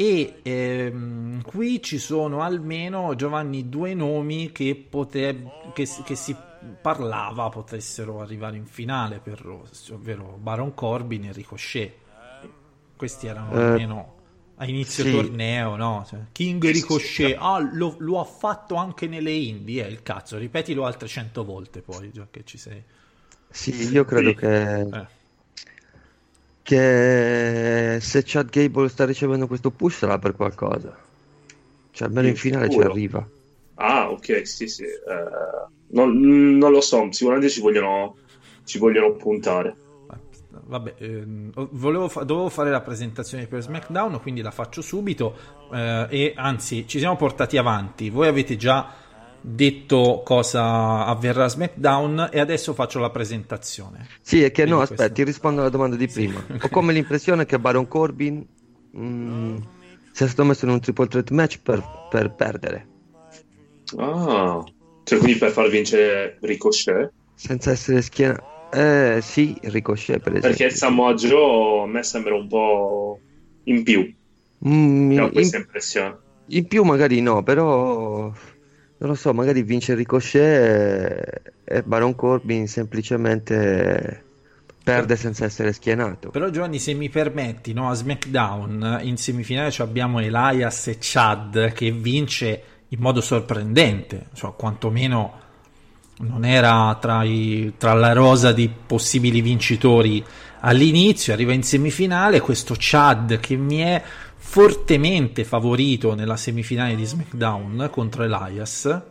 [0.00, 6.34] E ehm, qui ci sono almeno Giovanni due nomi che, pote- che, si- che si
[6.80, 11.92] parlava potessero arrivare in finale per Ross, ovvero Baron Corbin e Ricochet.
[12.96, 14.14] Questi erano Eh, almeno
[14.56, 15.10] a inizio sì.
[15.10, 16.04] torneo, no?
[16.06, 20.38] Cioè, King e Ricochet, ah, lo, lo ha fatto anche nelle indie, eh, il cazzo,
[20.38, 22.82] ripetilo altre cento volte poi, già che ci sei.
[23.50, 25.06] Sì, io credo che, Eh.
[26.70, 30.96] Che se Chad Gable sta ricevendo questo push sarà per qualcosa.
[31.90, 33.26] Cioè, almeno in finale ci arriva.
[33.74, 34.84] Ah, ok, sì, sì.
[34.84, 38.16] eh, non, non lo so, sicuramente ci vogliono,
[38.64, 39.74] ci vogliono puntare.
[40.66, 45.34] Vabbè, ehm, volevo fa- dovevo fare la presentazione per SmackDown, quindi la faccio subito.
[45.72, 48.10] eh, e anzi, ci siamo portati avanti.
[48.10, 48.92] Voi avete già
[49.40, 54.06] detto cosa avverrà a SmackDown e adesso faccio la presentazione.
[54.20, 56.44] Sì, è che no, Quindi aspetta, questo- ti rispondo alla domanda di prima.
[56.60, 58.46] Ho come l'impressione che Baron Corbin
[58.96, 59.56] mm,
[60.12, 62.88] sia stato messo in un triple threat match per, per perdere,
[63.98, 64.62] Ah,
[65.04, 67.12] cioè quindi per far vincere Ricochet?
[67.34, 68.38] senza essere schiena.
[68.72, 70.48] Eh sì, Ricochet per esempio.
[70.48, 73.18] Perché il Samoa Joe a me sembra un po'
[73.64, 74.00] in più.
[74.68, 76.18] Mm, Ho in, questa impressione.
[76.48, 78.32] in più magari no, però
[79.00, 84.24] non lo so, magari vince Ricochet e, Baron Corbin semplicemente
[84.82, 86.30] perde senza essere schienato.
[86.30, 91.90] Però Giovanni, se mi permetti, no, a SmackDown in semifinale abbiamo Elias e Chad che
[91.92, 95.38] vince in modo sorprendente, cioè quantomeno
[96.18, 100.22] non era tra, i- tra la rosa di possibili vincitori
[100.60, 104.02] all'inizio, arriva in semifinale questo Chad che mi è
[104.42, 109.02] fortemente favorito nella semifinale di SmackDown contro Elias.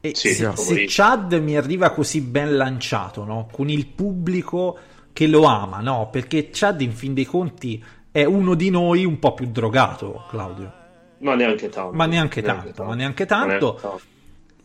[0.00, 0.84] E Sì, se, se.
[0.86, 3.48] Chad mi arriva così ben lanciato, no?
[3.50, 4.78] con il pubblico
[5.12, 6.10] che lo ama, no?
[6.12, 10.72] perché Chad in fin dei conti è uno di noi un po' più drogato, Claudio.
[11.18, 11.96] Ma neanche tanto.
[11.96, 13.46] Ma neanche tanto, ma neanche tanto.
[13.46, 14.00] Neanche tanto.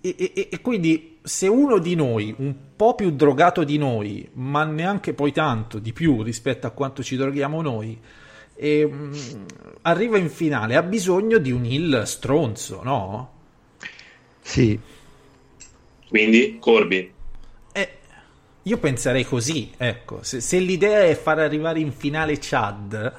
[0.02, 4.64] E, e- e quindi se uno di noi, un po' più drogato di noi, ma
[4.64, 8.00] neanche poi tanto di più rispetto a quanto ci droghiamo noi,
[8.56, 9.46] ehm,
[9.82, 13.32] arriva in finale, ha bisogno di un heal stronzo, no?
[14.44, 14.80] Sì,
[16.08, 17.14] Quindi Corbin.
[17.72, 18.00] Eh,
[18.64, 23.14] io penserei così, ecco, se, se l'idea è far arrivare in finale Chad,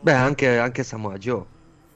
[0.00, 1.44] beh, anche, anche Samoa Joe.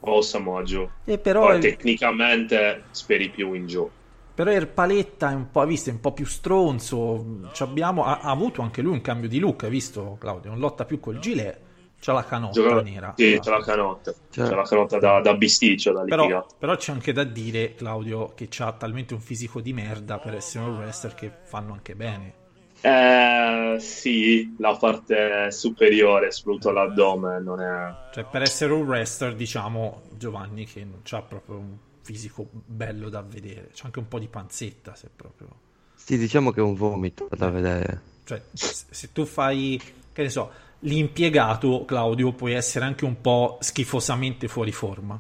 [0.01, 0.91] o Samoa Joe.
[1.05, 3.91] e però, Poi tecnicamente speri più in Joe.
[4.35, 8.31] però Erpaletta è un po', visto, è un po' più stronzo, ci abbiamo, ha, ha
[8.31, 11.61] avuto anche lui un cambio di look, hai visto Claudio, non lotta più col gilet,
[12.01, 13.15] c'ha la canotta Gioca- nera.
[13.17, 14.13] Sì, c'è la canotta.
[14.31, 18.33] Cioè- C'è la canotta da, da bisticcio, da Però, però c'è anche da dire, Claudio,
[18.35, 22.35] che ha talmente un fisico di merda per essere un wrestler che fanno anche bene.
[22.83, 27.95] Eh, sì, la parte superiore, soprattutto l'addome, non è...
[28.15, 33.21] Cioè, per essere un wrestler, diciamo, Giovanni, che non c'ha proprio un fisico bello da
[33.21, 33.69] vedere.
[33.75, 35.49] C'è anche un po' di panzetta, se proprio...
[35.95, 38.01] Sì, diciamo che è un vomito da vedere.
[38.25, 39.79] Cioè, se tu fai,
[40.13, 45.19] che ne so, l'impiegato, Claudio, puoi essere anche un po' schifosamente fuori forma.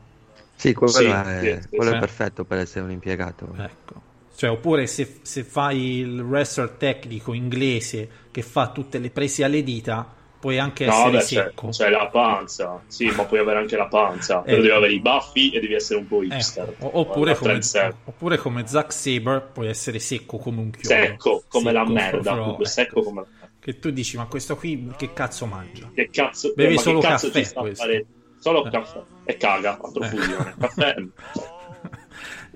[0.54, 1.94] Sì, quello, Sì, è, sì, quello sì.
[1.94, 3.54] è perfetto per essere un impiegato.
[3.56, 4.02] Ecco.
[4.34, 9.62] Cioè, oppure se, se fai il wrestler tecnico inglese che fa tutte le prese alle
[9.62, 11.68] dita, puoi anche No, essere c'è, secco.
[11.68, 12.84] c'è la panza.
[12.86, 14.42] Sì, ma puoi avere anche la panza.
[14.42, 14.62] Però Eh.
[14.62, 16.74] devi avere i baffi e devi essere un po' Eh, hipster.
[16.78, 17.58] o- oppure, La come,
[18.04, 20.86] oppure come Zack Saber puoi essere secco come un chiodo.
[20.94, 22.20] Secco, come la Secco, merda.
[22.30, 23.39] però, proprio, eh, secco come la merda.
[23.60, 25.90] Che tu dici, ma questo qui che cazzo mangia?
[25.94, 26.52] Che cazzo...
[26.56, 27.82] Bevi eh, solo cazzo caffè, questo.
[27.84, 28.06] fare?
[28.38, 28.70] Solo Eh.
[28.70, 29.02] caffè.
[29.24, 30.54] E caga a profusione.
[30.58, 30.94] Caffè...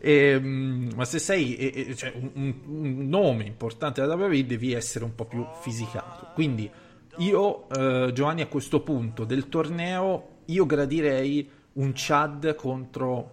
[0.07, 4.73] Ehm, ma se sei eh, eh, cioè, un, un- un nome importante da WWE devi
[4.75, 6.29] essere un po' più fisicato.
[6.35, 6.71] Quindi
[7.19, 13.31] io, eh, Giovanni, a questo punto del torneo, io gradirei un Chad contro,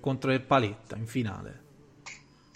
[0.00, 1.62] contro il Paletta in finale.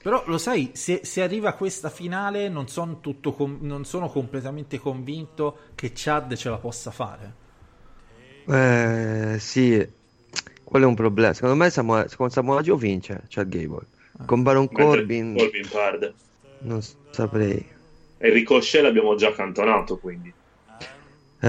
[0.09, 4.79] Però lo sai, se, se arriva questa finale non, son tutto com- non sono completamente
[4.79, 7.35] convinto che Chad ce la possa fare.
[8.49, 9.87] Eh, sì,
[10.64, 11.35] quello è un problema.
[11.35, 13.87] Secondo me Samoa, con Samoa Joe vince Chad Gable.
[14.25, 16.14] Con Baron Corbin Corbin perde.
[16.61, 17.71] non saprei.
[18.16, 20.35] E Ricochet l'abbiamo già cantonato, quindi.
[21.40, 21.47] Eh,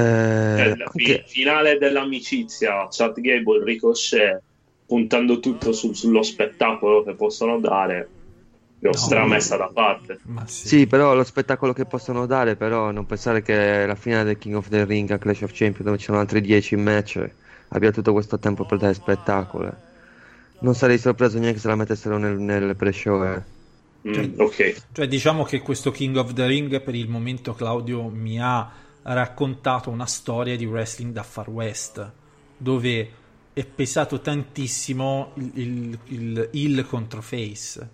[0.58, 4.44] Cioè, la fi- anche- finale dell'amicizia, Chad Gable, Ricochet,
[4.86, 8.10] puntando tutto sul- sullo spettacolo che possono dare,
[8.80, 10.22] l'ho stramessa da parte.
[10.46, 14.56] Sì, però lo spettacolo che possono dare, però non pensare che la finale del King
[14.56, 17.36] of the Ring a Clash of Champions, dove ci sono altri 10 match,
[17.70, 19.68] abbia tutto questo tempo per dare spettacolo.
[19.70, 19.78] eh.
[20.60, 23.24] Non sarei sorpreso neanche se la mettessero nel, nel pre-show.
[23.24, 23.46] eh.
[24.08, 24.76] Mm, ok.
[24.92, 29.90] Cioè, diciamo che questo King of the Ring per il momento Claudio mi ha raccontato
[29.90, 32.14] una storia di wrestling da Far West,
[32.56, 33.14] dove
[33.54, 37.90] è pesato tantissimo il, il, il heel contro face.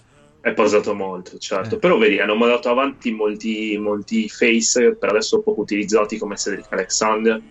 [0.46, 1.40] È passato molto, Eh.
[1.40, 1.80] certo.
[1.80, 7.42] Però vedi, hanno mandato avanti molti, molti face per adesso poco utilizzati come Cedric Alexander,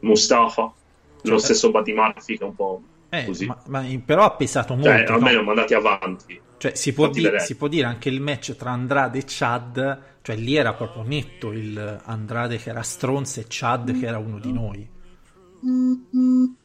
[0.00, 0.74] Mustafa, lo
[1.22, 3.46] Cioè, stesso Buddy Murphy che è un po' Eh, così.
[3.46, 4.88] ma, ma- però ha pesato molto.
[4.88, 5.14] Cioè, no?
[5.14, 6.40] almeno mandati avanti.
[6.56, 10.36] Cioè, si può, di- si può dire anche il match tra Andrade e Chad, cioè
[10.36, 14.52] lì era proprio netto il Andrade che era stronzo e Chad che era uno di
[14.52, 14.90] noi.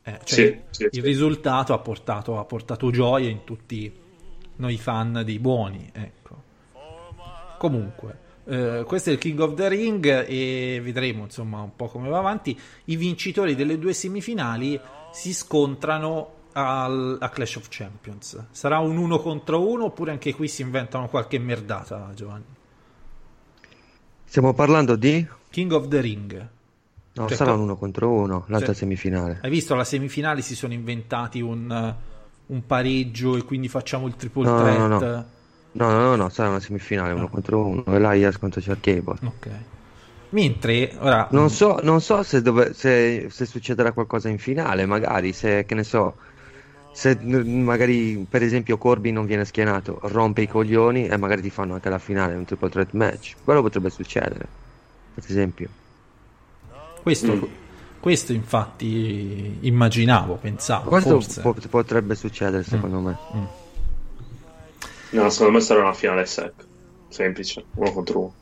[0.03, 1.01] Eh, cioè, Sì, sì, il sì.
[1.01, 3.91] risultato ha portato, ha portato gioia in tutti
[4.57, 5.89] noi fan dei buoni.
[5.93, 6.43] Ecco.
[7.57, 12.09] Comunque, eh, questo è il King of the Ring e vedremo insomma un po' come
[12.09, 12.57] va avanti.
[12.85, 14.79] I vincitori delle due semifinali
[15.11, 18.47] si scontrano al- a Clash of Champions.
[18.51, 22.43] Sarà un uno contro uno oppure anche qui si inventano qualche merdata, Giovanni?
[24.23, 25.25] Stiamo parlando di...
[25.49, 26.49] King of the Ring.
[27.13, 29.39] No, Cioè, sarà un uno contro uno, l'altra Cioè- semifinale.
[29.41, 31.95] Hai visto alla semifinale si sono inventati un,
[32.47, 34.85] un pareggio e quindi facciamo il triple No, threat.
[34.87, 35.09] no, no, no.
[35.73, 37.83] No, no, no, no, sarà una semifinale, uno contro uno.
[37.87, 39.21] Elias contro Chad Gable.
[39.21, 39.47] Ok.
[40.31, 45.33] Mentre ora Non so, non so se, dove- se- se succederà qualcosa in finale, magari,
[45.33, 46.17] se, che ne so,
[46.91, 51.73] se magari per esempio Corby non viene schienato, rompe i coglioni e magari ti fanno
[51.73, 53.37] anche la finale, un triple threat match.
[53.43, 54.53] Quello potrebbe succedere,
[55.13, 55.69] per esempio.
[57.01, 57.64] questo, Mm.
[58.05, 61.41] Questo infatti immaginavo, pensavo, Questo forse.
[61.41, 63.17] po- potrebbe succedere secondo me.
[65.09, 66.53] No, secondo me sarà una finale sec.
[67.09, 68.33] Semplice, uno contro uno.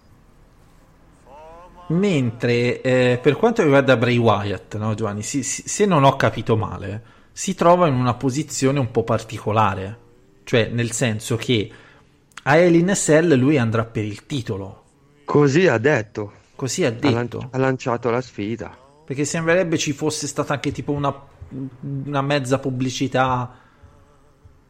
[1.98, 6.58] Mentre eh, per quanto riguarda Bray Wyatt, no, Giovanni, si- si- se non ho capito
[6.58, 9.98] male, si trova in una posizione un po' particolare,
[10.44, 11.72] cioè nel senso che
[12.44, 14.82] a Hell in a Cell lui andrà per il titolo,
[15.24, 18.78] Così ha detto, così ha ha, detto, lan- ha lanciato la sfida.
[19.14, 21.14] Perché sembrerebbe ci fosse stata anche tipo una,
[22.06, 23.60] una mezza pubblicità.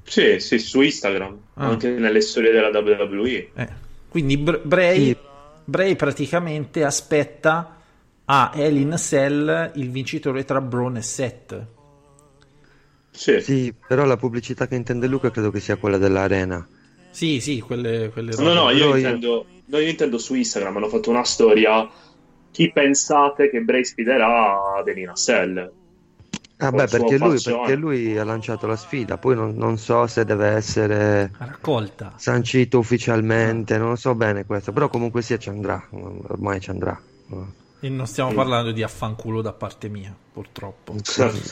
[0.03, 1.67] Sì, sì, su Instagram, Ah.
[1.69, 3.49] anche nelle storie della WWE.
[3.55, 3.69] eh.
[4.09, 5.17] Quindi Br- Bray, Sì.
[5.63, 7.77] Bray praticamente aspetta
[8.25, 11.65] a Hell in a Cell il vincitore tra Braun e Seth.
[13.11, 16.67] Sì, Sì, però la pubblicità che intende Luca credo che sia quella dell'arena.
[17.11, 20.75] Sì, sì, quelle, quelle No, no, io Però io- intendo, no, io intendo su Instagram,
[20.77, 21.87] hanno fatto una storia.
[22.53, 25.57] Chi pensate che Bray sfiderà Delina Cell?
[26.57, 29.77] Ah Col beh, suo perché lui, perché lui ha lanciato la sfida, poi non, non
[29.77, 32.13] so se deve essere raccolta.
[32.15, 37.01] sancito ufficialmente, non lo so bene questo, però comunque sia ci andrà, ormai ci andrà.
[37.79, 41.03] E non stiamo parlando di affanculo da parte mia, purtroppo.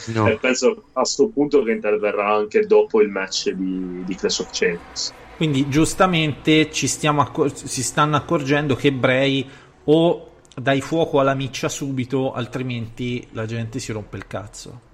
[0.05, 0.27] No.
[0.29, 4.49] E penso a sto punto che interverrà anche dopo il match di, di Clash of
[4.51, 5.13] Champions.
[5.35, 9.49] Quindi giustamente ci stiamo accor- si stanno accorgendo che Bray
[9.85, 14.89] o dai fuoco alla miccia subito, altrimenti la gente si rompe il cazzo.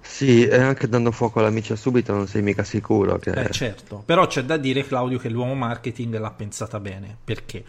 [0.00, 3.30] Sì, e anche dando fuoco alla miccia subito non sei mica sicuro che...
[3.30, 7.64] Eh certo, però c'è da dire Claudio che l'uomo marketing l'ha pensata bene, perché?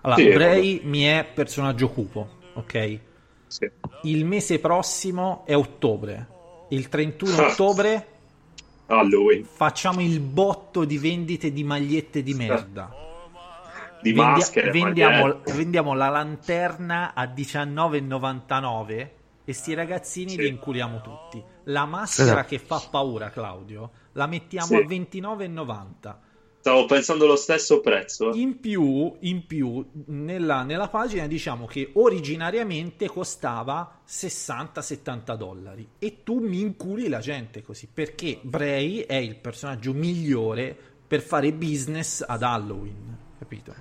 [0.00, 2.98] Allora, Sì, Bray mi è personaggio cupo, ok?
[3.46, 3.70] Sì.
[4.02, 6.28] Il mese prossimo è ottobre.
[6.70, 8.06] Il 31 ottobre
[8.86, 12.94] Halloween, facciamo il botto di vendite di magliette di merda.
[14.10, 19.10] Di Vendia- maschere, vendiamo, vendiamo la lanterna a 19,99
[19.46, 20.36] e sti ragazzini Sì.
[20.38, 21.42] li inculiamo tutti.
[21.64, 22.48] La maschera Esatto.
[22.48, 24.74] che fa paura, Claudio, la mettiamo Sì.
[24.76, 26.18] a 29,90.
[26.60, 28.32] Stavo pensando lo stesso prezzo.
[28.32, 28.38] eh.
[28.38, 36.38] In più, in più nella, nella pagina diciamo che originariamente costava 60-70 dollari e tu
[36.40, 40.74] mi inculi la gente così perché Bray è il personaggio migliore
[41.06, 43.74] per fare business ad Halloween, capito?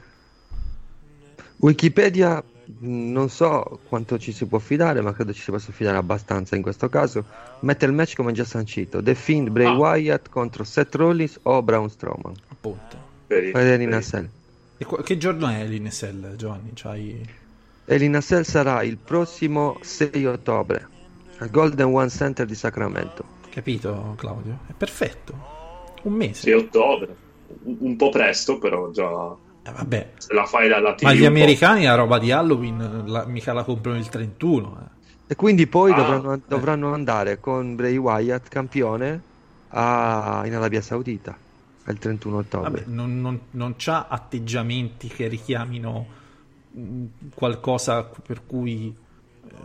[1.63, 2.43] Wikipedia
[2.79, 6.61] non so quanto ci si può fidare, ma credo ci si possa fidare abbastanza in
[6.61, 7.23] questo caso.
[7.61, 9.73] Mette il match come già sancito: The Fiend Bray Ah.
[9.75, 12.33] Wyatt contro Seth Rollins o Braun Strowman.
[12.49, 12.97] Appunto.
[13.27, 14.29] Per i- Fede in per i- Assel.
[14.77, 16.71] E qu- che giorno è l'Inesel, Giovanni?
[16.73, 17.25] C'hai...
[17.85, 20.87] E l'Inasel sarà il prossimo 6 ottobre
[21.37, 23.23] al Golden One Center di Sacramento.
[23.49, 24.59] Capito, Claudio?
[24.67, 25.33] È perfetto.
[26.03, 26.41] Un mese.
[26.41, 27.15] 6 ottobre.
[27.63, 29.35] Un po' presto, però già.
[29.65, 30.11] Eh, vabbè.
[30.17, 31.03] Se la fai dalla TV.
[31.05, 34.77] Ma gli americani la roba di Halloween la- mica la comprano il 31.
[34.81, 34.91] eh.
[35.27, 39.21] E quindi poi Ah, dovranno, dovranno andare con Bray Wyatt campione
[39.69, 41.35] a- in Arabia Saudita
[41.87, 42.69] il 31 ottobre.
[42.69, 46.05] Vabbè, non, non, non c'ha atteggiamenti che richiamino
[46.71, 47.03] mh,
[47.33, 49.02] qualcosa per cui eh,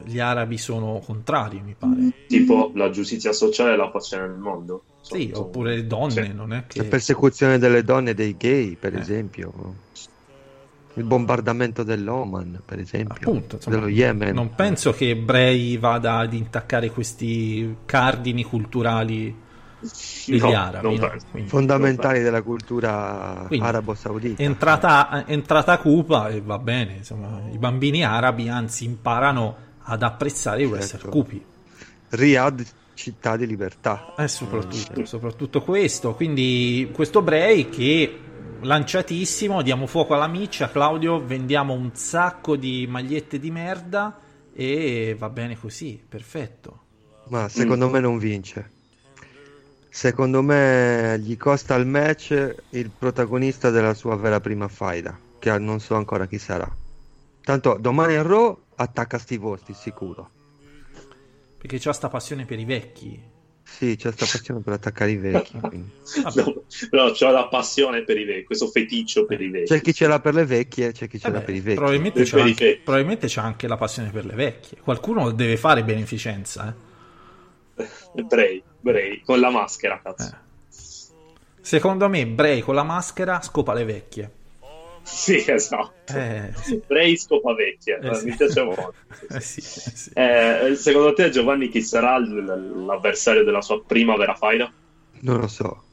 [0.05, 2.13] gli arabi sono contrari, mi pare.
[2.27, 4.83] Tipo la giustizia sociale la pace nel mondo.
[5.01, 6.83] Sì, oppure le donne, non è che...
[6.83, 9.01] La persecuzione delle donne e dei gay, per Eh.
[9.01, 9.53] esempio.
[10.95, 13.15] Il bombardamento dell'Oman, per esempio.
[13.29, 14.35] Appunto, insomma, dello Yemen.
[14.35, 19.47] Non penso che Bray vada ad intaccare questi cardini culturali
[20.27, 20.99] degli No, arabi.
[20.99, 21.11] no?
[21.31, 24.43] Quindi- fondamentali della cultura Quindi, arabo-saudita.
[24.43, 30.83] entrata, entrata cupa e va bene, insomma, i bambini arabi anzi imparano ad apprezzare i
[30.83, 31.09] Certo.
[31.09, 31.43] cupi.
[32.11, 32.63] Riyadh,
[32.95, 34.15] città di libertà.
[34.17, 36.15] Eh, soprattutto, soprattutto questo.
[36.15, 38.19] Quindi questo Bray che
[38.61, 44.19] lanciatissimo, diamo fuoco alla miccia, Claudio, vendiamo un sacco di magliette di merda
[44.53, 46.81] e va bene così, perfetto.
[47.29, 48.77] Ma secondo me non vince.
[49.89, 55.81] Secondo me gli costa il match il protagonista della sua vera prima faida, che non
[55.81, 56.71] so ancora chi sarà.
[57.43, 60.31] Tanto domani a Raw attacca Steve Austin, sicuro.
[61.59, 63.37] Perché c'ha sta passione per i vecchi.
[63.65, 65.59] Sì, c'è sta passione per attaccare i vecchi.
[65.61, 69.67] No, però c'ho la passione per i vecchi, questo feticcio per i vecchi.
[69.67, 71.77] C'è chi ce l'ha per le vecchie, c'è chi ce l'ha per i vecchi.
[71.77, 72.81] probabilmente, Per c'ha i anche, vecchi.
[72.83, 74.79] probabilmente c'ha anche la passione per le vecchie.
[74.81, 76.75] Qualcuno deve fare beneficenza.
[77.77, 77.87] eh.
[78.23, 80.47] Bray, Bray, con la maschera, cazzo.
[81.61, 84.31] Secondo me, Bray con la maschera scopa le vecchie.
[85.11, 86.13] Sì, esatto.
[86.13, 86.83] Eh, sì.
[86.87, 88.25] Bray scopa vecchie, Eh, sì.
[88.27, 88.95] mi piace molto.
[89.41, 90.11] Sì, sì.
[90.15, 94.73] Eh, secondo te, Giovanni, chi sarà l- l'avversario della sua prima vera faida?
[95.21, 95.85] Non lo so.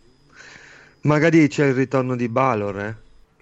[1.01, 2.95] Magari c'è il ritorno di Balor, eh?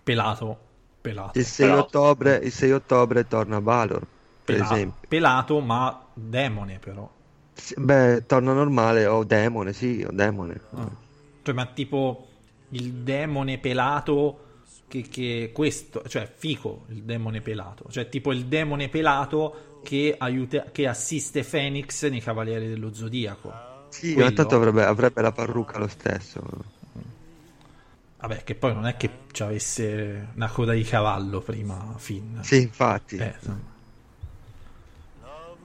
[0.04, 0.58] Pelato.
[1.02, 1.40] Pelato.
[1.40, 4.02] Il 6 Però- ottobre, il 6 ottobre torna Balor,
[4.46, 5.08] per Pelato, esempio.
[5.08, 7.10] pelato, ma demone però.
[7.56, 10.60] Sì, Beh, torna normale, o demone, sì, o demone.
[11.42, 12.28] Cioè, ma tipo
[12.70, 14.40] il demone pelato
[14.94, 20.66] che, che questo, cioè fico il demone pelato, cioè tipo il demone pelato che aiuta,
[20.72, 23.72] che assiste Phoenix nei Cavalieri dello Zodiaco.
[23.90, 24.32] Sì, Quello.
[24.34, 26.42] tanto avrebbe, avrebbe la parrucca lo stesso.
[28.20, 32.40] Vabbè, che poi non è che ci avesse una coda di cavallo prima Finn.
[32.42, 33.18] Sì, infatti.
[33.18, 33.36] Eh.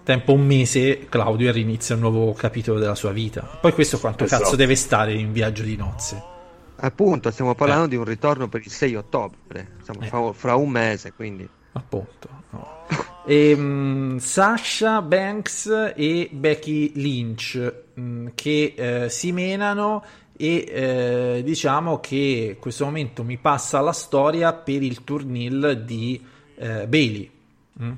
[0.03, 3.43] Tempo un mese, Claudio inizia un nuovo capitolo della sua vita.
[3.43, 4.43] Poi questo quanto Esatto.
[4.43, 6.37] cazzo deve stare in viaggio di nozze?
[6.81, 10.09] Appunto, stiamo parlando di un ritorno per il 6 ottobre, insomma, Eh.
[10.09, 11.49] fra, fra un mese, quindi.
[11.73, 12.29] Appunto.
[12.51, 12.87] no.
[13.27, 20.03] Ehm, Sasha Banks e Becky Lynch mh, che eh, si menano
[20.35, 26.25] e eh, diciamo che in questo momento mi passa la storia per il turnil di
[26.55, 27.31] eh, Bailey
[27.75, 27.93] mh?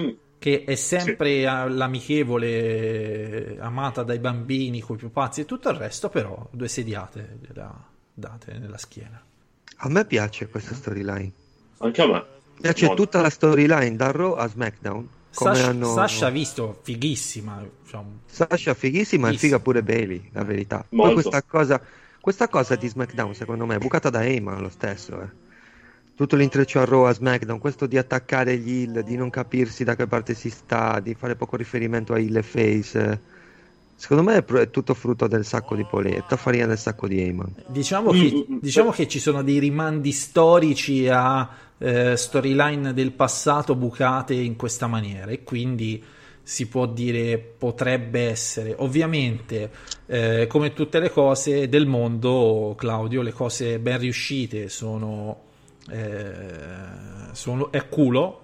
[0.00, 0.08] Mm.
[0.38, 5.76] che è sempre eh, l'amichevole eh, amata dai bambini coi più pazzi e tutto il
[5.76, 9.20] resto però due sediate gliela date nella schiena
[9.78, 11.32] A me piace questa storyline.
[11.78, 12.24] Anche a me.
[12.60, 13.02] Piace Molto.
[13.02, 15.08] tutta la storyline da Raw a SmackDown.
[15.34, 15.92] Come Sasha, hanno...
[15.92, 19.36] Sasha ha visto fighissima diciamo, Sasha fighissima e Fighissima.
[19.36, 20.86] figa pure Bailey, la verità.
[20.88, 21.80] Poi questa cosa,
[22.20, 25.20] questa cosa di SmackDown secondo me è bucata da Heyman lo stesso.
[25.20, 25.28] eh.
[26.14, 29.96] Tutto l'intreccio a Raw a SmackDown, questo di attaccare gli heel, di non capirsi da
[29.96, 33.20] che parte si sta, di fare poco riferimento a heel e face.
[33.96, 37.54] Secondo me è, tutto frutto del sacco di Poletta, farina del sacco di Heyman.
[37.68, 43.12] Diciamo che, Mm, mm, diciamo che ci sono dei rimandi storici a eh, storyline del
[43.12, 46.02] passato bucate in questa maniera e quindi
[46.42, 48.74] si può dire potrebbe essere.
[48.78, 49.70] Ovviamente,
[50.06, 55.40] eh, come tutte le cose del mondo, Claudio, le cose ben riuscite sono,
[55.90, 58.42] eh, sono è culo.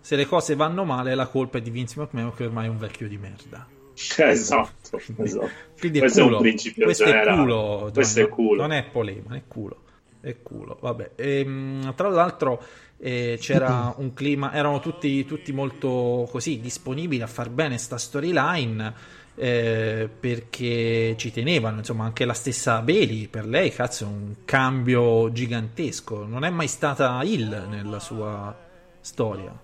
[0.00, 2.78] Se le cose vanno male, la colpa è di Vince McMahon, che ormai è un
[2.78, 3.66] vecchio di merda.
[4.18, 5.50] Esatto, esatto.
[5.78, 6.34] Quindi è Questo culo.
[6.34, 7.30] è un principio Questo generale.
[7.30, 7.90] è culo.
[7.92, 8.60] Questo è culo.
[8.62, 9.82] Non è polema, è culo.
[10.20, 10.78] È culo.
[10.80, 11.10] Vabbè.
[11.16, 12.62] Ehm, tra l'altro
[12.98, 19.18] eh, c'era un clima, erano tutti, tutti molto così disponibili a far bene sta storyline.
[19.36, 25.32] eh, perché ci tenevano, insomma, anche la stessa Bailey per lei, cazzo, è un cambio
[25.32, 26.26] gigantesco.
[26.26, 28.54] Non è mai stata Hill nella sua
[29.00, 29.58] storia.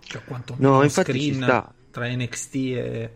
[0.00, 1.72] Cioè, quanto No, infatti ci screen sta.
[1.90, 3.10] tra NXT e,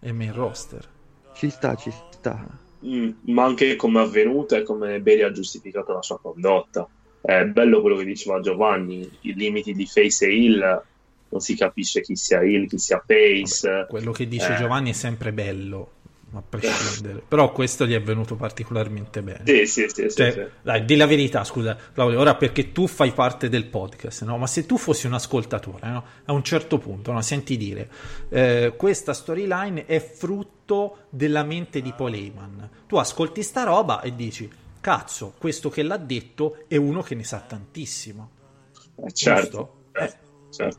[0.00, 0.86] e main roster.
[1.34, 2.46] Ci sta, ci sta.
[2.84, 6.88] Mm, ma anche come è avvenuto e come Bailey ha giustificato la sua condotta.
[7.20, 10.82] È bello quello che diceva Giovanni, i limiti di face e heel,
[11.28, 13.86] non si capisce chi sia heel, chi sia face.
[13.88, 15.90] Quello che dice Eh, Giovanni è sempre bello,
[16.38, 17.22] a prescindere.
[17.26, 19.42] Però questo gli è venuto particolarmente bene.
[19.44, 20.42] Sì, sì, sì, sì, Cioè, sì.
[20.62, 24.36] Dai, di la verità, scusa, Claudio, ora perché tu fai parte del podcast, no?
[24.36, 26.04] Ma se tu fossi un ascoltatore, no?
[26.24, 27.20] A un certo punto, no?
[27.22, 27.90] Senti dire,
[28.28, 32.68] eh, questa storyline è frutto della mente di Paul Heyman.
[32.86, 34.48] Tu ascolti sta roba e dici,
[34.80, 38.30] cazzo, questo che l'ha detto è uno che ne sa tantissimo.
[38.96, 40.18] Eh, certo, Giusto?
[40.50, 40.78] certo,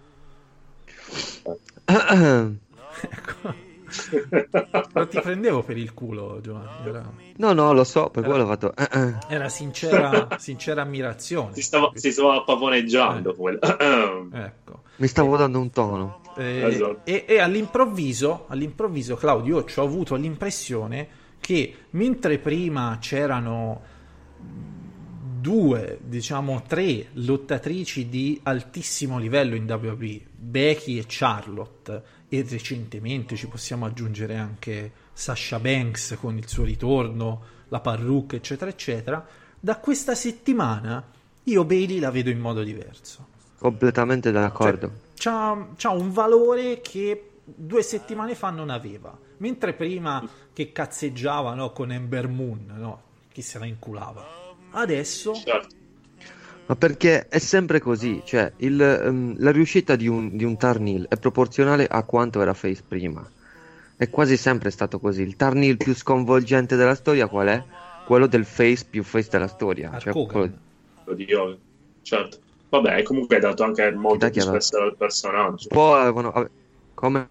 [4.93, 6.87] Non ti prendevo per il culo, Giovanni.
[6.87, 8.73] Era, No, no, lo so, per quello ho fatto...
[8.75, 9.13] eh, eh.
[9.29, 11.53] era sincera, sincera ammirazione.
[11.53, 13.33] Si stava, si stava pavoneggiando.
[13.35, 13.59] quello.
[14.33, 14.81] Ecco.
[14.97, 16.21] Mi stavo dando un tono.
[16.37, 17.01] Eh, Esatto.
[17.03, 21.07] e, e all'improvviso, all'improvviso, Claudio, io ci ho avuto l'impressione
[21.39, 23.81] che mentre prima c'erano
[25.39, 33.47] due, diciamo tre lottatrici di altissimo livello in WWE, Becky e Charlotte, e recentemente ci
[33.47, 39.27] possiamo aggiungere anche Sasha Banks con il suo ritorno, la parrucca, eccetera, eccetera,
[39.59, 41.03] da questa settimana
[41.43, 43.27] io Bailey la vedo in modo diverso.
[43.57, 44.91] Completamente d'accordo.
[45.15, 49.13] C'ha, c'ha un valore che due settimane fa non aveva.
[49.39, 54.25] Mentre prima che cazzeggiava no, con Ember Moon, no, chi se la inculava.
[54.71, 55.33] Adesso
[56.67, 60.87] Ma perché è sempre così, cioè il, ehm, la riuscita di un, di un turn
[60.87, 63.27] heel è proporzionale a quanto era face prima.
[63.97, 65.21] È quasi sempre stato così.
[65.21, 67.63] Il turn heel più sconvolgente della storia qual è?
[68.05, 69.97] Quello del face più face della storia.
[69.99, 70.51] Cioè, quello-
[71.03, 71.57] Quello di Hogan,
[72.01, 72.37] certo.
[72.69, 75.67] Vabbè, comunque hai dato anche molto più spessore al personaggio.
[75.67, 76.49] Poi avevano- ave-
[76.93, 77.27] come?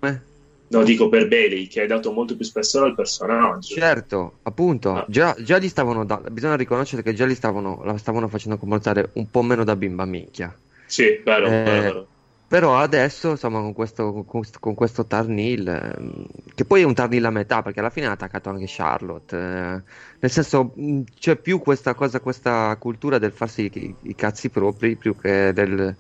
[0.71, 3.75] No, dico per Bailey, che hai dato molto più spessore al personaggio.
[3.75, 8.27] Certo, appunto, già, già gli stavano da- bisogna riconoscere che già li stavano, la stavano
[8.29, 10.59] facendo comportare un po' meno da bimba minchia.
[10.85, 12.09] Sì, vero, Eh, vero.
[12.47, 16.95] Però adesso, insomma, con questo, con con questo turn heel, ehm, che poi è un
[16.95, 19.37] turn heel a metà, perché alla fine ha attaccato anche Charlotte.
[19.37, 19.83] eh,
[20.21, 24.97] nel senso, mh, c'è più questa cosa, questa cultura del farsi i, i cazzi propri,
[24.97, 25.97] più che del,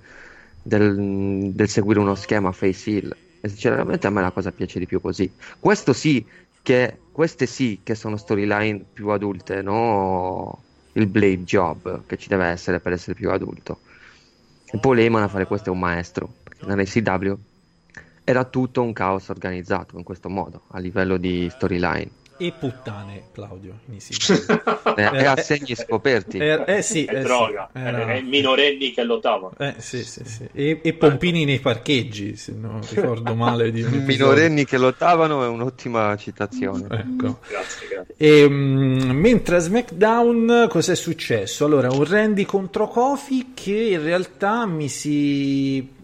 [0.60, 3.16] del- del seguire uno schema face heel.
[3.40, 5.32] E sinceramente a me la cosa piace di più così.
[5.58, 6.24] Questo sì,
[6.62, 10.64] che, queste sì che sono storyline più adulte, no
[10.94, 13.80] il blade job che ci deve essere per essere più adulto.
[14.72, 17.38] E poi Lehman a fare questo è un maestro, perché nell'ACW
[18.24, 22.19] era tutto un caos organizzato in questo modo, a livello di storyline.
[22.40, 23.80] E puttane, Claudio.
[25.26, 26.38] assegni scoperti.
[26.38, 29.52] Eh, eh sì, È eh sì, droga, era- è minorenni che lottavano.
[29.58, 30.48] Eh, sì, sì, sì.
[30.50, 33.70] E, e pompini nei parcheggi, se non ricordo male.
[33.70, 33.82] Di.
[33.82, 36.86] Minorenni che lottavano è un'ottima citazione.
[36.90, 37.40] Ecco.
[37.46, 38.14] Grazie, grazie.
[38.16, 41.66] E, mm, mentre a SmackDown cos'è successo?
[41.66, 45.98] Allora, un Randy contro Kofi che in realtà mi si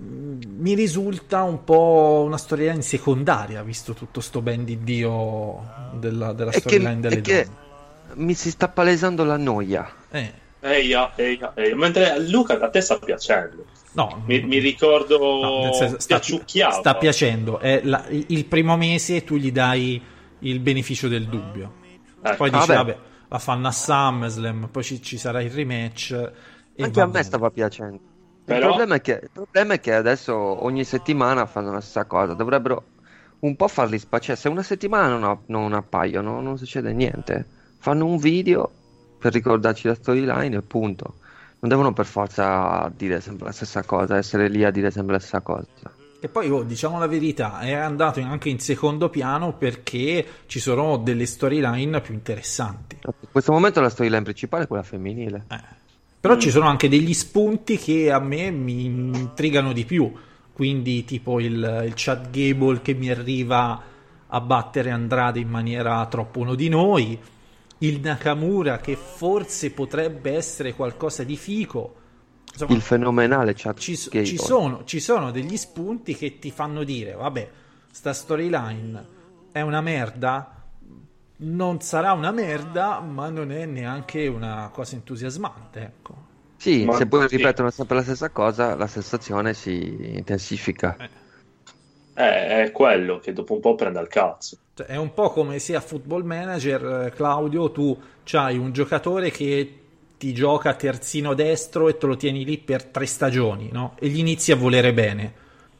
[0.00, 6.52] mi risulta un po' una storyline secondaria, visto tutto sto ben di Dio della, della
[6.52, 8.24] storyline delle è che donne.
[8.24, 9.90] mi si sta palesando la noia.
[10.10, 11.76] Eh, Eia, eia, eia.
[11.76, 13.64] Mentre Luca a te sta piacendo.
[13.92, 17.58] no, Mi, mi ricordo no, senso, sta, sta piacendo.
[17.60, 20.00] È la- il primo mese tu gli dai
[20.40, 21.74] il beneficio del dubbio.
[22.24, 22.74] Eh, Poi dici, vabbè.
[22.74, 26.10] vabbè, la fanno a SummerSlam, poi ci, ci sarà il rematch.
[26.74, 28.00] E Anche a me stava piacendo.
[28.48, 32.06] Però- Il, problema è che, il problema è che adesso ogni settimana fanno la stessa
[32.06, 32.32] cosa.
[32.32, 32.82] Dovrebbero
[33.40, 34.38] un po' farli spacciare.
[34.38, 37.46] Se una settimana non, non appaiono, non succede niente.
[37.78, 38.70] Fanno un video
[39.18, 41.16] per ricordarci la storyline e punto.
[41.60, 45.18] Non devono per forza dire sempre la stessa cosa, essere lì a dire sempre la
[45.18, 45.66] stessa cosa.
[46.20, 50.96] E poi, oh, diciamo la verità, è andato anche in secondo piano perché ci sono
[50.96, 52.98] delle storyline più interessanti.
[53.02, 55.44] In questo momento la storyline principale è quella femminile.
[56.28, 60.12] Però ci sono anche degli spunti che a me mi intrigano di più.
[60.52, 63.82] Quindi, tipo il, il Chad Gable che mi arriva
[64.26, 67.18] a battere Andrade in maniera troppo uno di noi.
[67.78, 71.94] Il Nakamura che forse potrebbe essere qualcosa di fico.
[72.52, 74.24] Insomma, Il fenomenale Chad ci, Gable.
[74.26, 77.50] ci sono, ci sono degli spunti che ti fanno dire: vabbè,
[77.90, 79.06] sta storyline
[79.50, 80.57] è una merda.
[81.40, 85.80] Non sarà una merda, ma non è neanche una cosa entusiasmante.
[85.80, 86.14] Ecco.
[86.56, 87.36] Sì, Ma- se poi sì.
[87.36, 90.96] ripetono sempre la stessa cosa, la sensazione si intensifica.
[92.14, 94.56] Eh, è quello che dopo un po' prende al cazzo.
[94.74, 97.96] Cioè, è un po' come se a Football Manager, eh, Claudio, tu
[98.32, 99.74] hai un giocatore che
[100.18, 103.94] ti gioca terzino destro e te lo tieni lì per tre stagioni, no?
[104.00, 105.34] E gli inizi a volere bene.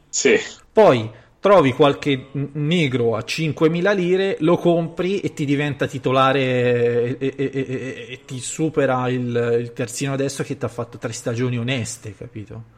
[0.07, 0.37] Sì.
[0.71, 7.33] Poi trovi qualche negro a 5.000 lire, lo compri e ti diventa titolare e, e-
[7.37, 12.13] e- e- ti supera il, il terzino destro che ti ha fatto tre stagioni oneste,
[12.15, 12.77] capito?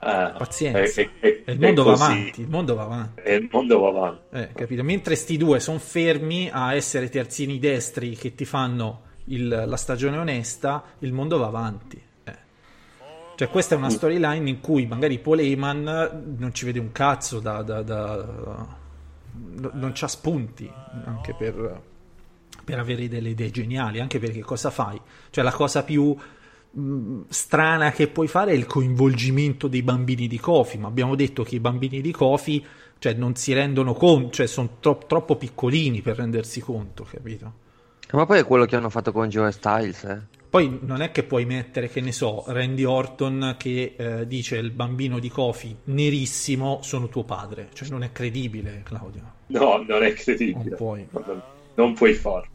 [0.00, 1.00] Eh, Pazienza.
[1.00, 3.22] e- e- E il mondo avanti, il mondo va avanti.
[3.30, 4.20] Il mondo va avanti.
[4.32, 4.82] Eh, capito?
[4.84, 10.18] Mentre sti due sono fermi a essere terzini destri che ti fanno il- la stagione
[10.18, 12.02] onesta, il mondo va avanti.
[13.36, 17.40] Cioè, questa è una storyline in cui magari Paul Heyman non ci vede un cazzo
[17.40, 17.62] da.
[17.62, 18.82] da- da-
[19.36, 20.70] no- non c'ha spunti
[21.04, 21.80] anche per,
[22.64, 24.00] per avere delle idee geniali.
[24.00, 25.00] Anche perché cosa fai?
[25.30, 26.16] Cioè, la cosa più
[26.70, 30.78] mh, strana che puoi fare è il coinvolgimento dei bambini di Kofi.
[30.78, 32.64] Ma abbiamo detto che i bambini di Kofi
[32.98, 37.52] cioè, non si rendono conto, cioè sono tro- troppo piccolini per rendersi conto, capito?
[38.12, 40.20] Ma poi è quello che hanno fatto con Joe Styles, eh.
[40.54, 44.70] Poi non è che puoi mettere, che ne so, Randy Orton che eh, dice il
[44.70, 47.70] bambino di Kofi nerissimo sono tuo padre.
[47.72, 49.32] Cioè non è credibile, Claudio.
[49.46, 50.68] No, non è credibile.
[50.68, 51.08] Non puoi.
[51.10, 51.42] Non,
[51.74, 52.46] non puoi farlo.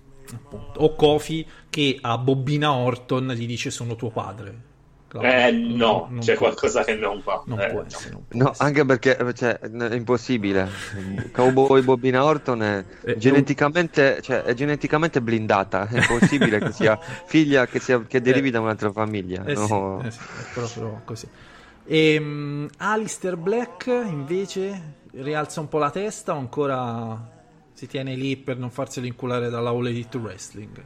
[0.77, 4.68] O Kofi che a Bobbina Orton gli dice sono tuo padre.
[5.09, 5.29] Claudio.
[5.31, 7.41] Eh no, Non c'è può- qualcosa che non va.
[7.47, 7.85] Non Eh, può no.
[7.87, 8.11] essere.
[8.13, 8.67] non può No, essere.
[8.67, 10.69] anche perché cioè, è impossibile.
[11.31, 15.87] Cowboy Bobina Orton è Eh, geneticamente, cioè, è geneticamente blindata.
[15.87, 19.43] È impossibile che sia figlia che, sia, che derivi da un'altra famiglia.
[19.45, 20.01] Eh sì, no?
[20.03, 21.27] eh sì, è proprio così.
[21.85, 27.37] E, Alistair Black invece rialza un po' la testa o ancora
[27.73, 30.83] si tiene lì per non farselo inculare dalla All Elite Wrestling?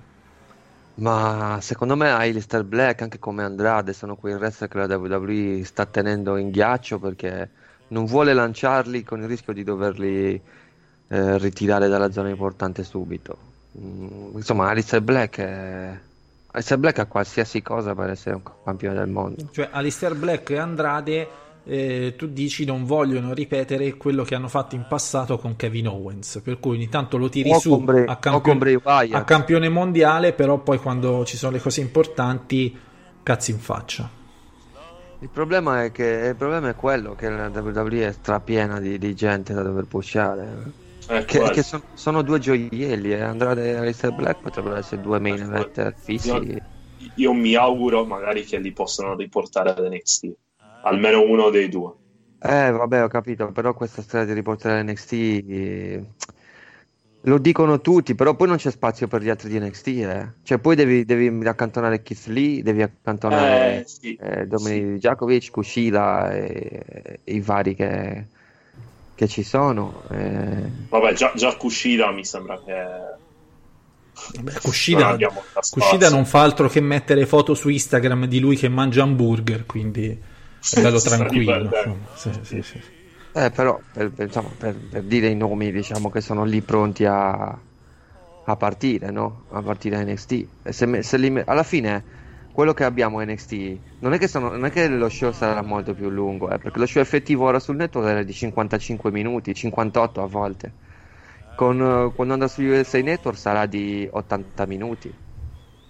[0.96, 5.86] Ma secondo me Alistair Black, anche come Andrade, sono quei wrestler che la WWE sta
[5.86, 7.50] tenendo in ghiaccio perché
[7.88, 10.40] non vuole lanciarli con il rischio di doverli
[11.08, 13.38] eh, ritirare dalla zona importante subito.
[13.80, 16.00] Mm, insomma, Alistair Black è...
[16.52, 19.50] Alistair Black ha qualsiasi cosa per essere un campione del mondo.
[19.52, 21.28] Cioè Alistair Black e Andrade
[21.66, 26.42] eh, tu dici non vogliono ripetere quello che hanno fatto in passato con Kevin Owens,
[26.44, 29.14] per cui ogni tanto lo tiri O su con Bray- a, campione, con Bray Wyatt.
[29.14, 32.78] a campione mondiale, però poi quando ci sono le cose importanti
[33.24, 34.10] cazzi in faccia.
[35.20, 39.16] Il problema è che il problema è quello che la WWE è strapiena di, di
[39.16, 40.82] gente da dover pushare.
[41.08, 43.22] Eh, Che, che son- sono due gioielli, eh.
[43.22, 46.30] Andrade e Alistair Black potrebbero essere due main event fissi.
[46.30, 46.62] Io,
[47.16, 50.32] io mi auguro magari che li possano riportare ad NXT.
[50.84, 51.94] Almeno uno dei due.
[52.40, 56.04] Eh, vabbè, ho capito, però questa storia di riportare NXT eh,
[57.26, 60.34] lo dicono tutti, però poi non c'è spazio per gli altri di NXT, eh.
[60.44, 66.34] Cioè, poi devi, devi accantonare Keith Lee, devi accantonare Eh, sì, eh, Dominic Djakovic, Kushida
[66.34, 68.28] e, e i vari che,
[69.16, 70.04] che ci sono.
[70.10, 70.70] eh.
[70.90, 72.74] Vabbè, già, già Kushida mi sembra che...
[74.42, 74.60] Beh,
[74.90, 75.14] non
[75.70, 76.10] Kushida, spazio.
[76.10, 80.20] non fa altro che mettere foto su Instagram di lui che mangia hamburger, quindi
[80.70, 81.78] è bello tranquillo.
[82.14, 82.80] Sì, sì, sì.
[83.36, 87.06] Eh, però, per, per- insomma, per, per dire i nomi, diciamo che sono lì pronti
[87.06, 87.60] a,
[88.44, 89.46] a partire, no?
[89.50, 90.50] A partire a NXT.
[90.62, 92.06] E se se li alla fine,
[92.52, 95.62] quello che abbiamo a NXT, non è che, sono- non è che lo show sarà
[95.64, 99.54] molto più lungo, eh, perché lo show effettivo ora sul network era di 55 minuti,
[99.56, 100.76] 58 a volte.
[101.56, 105.16] Con, eh, quando andrà su USA Network sarà di 80 minuti.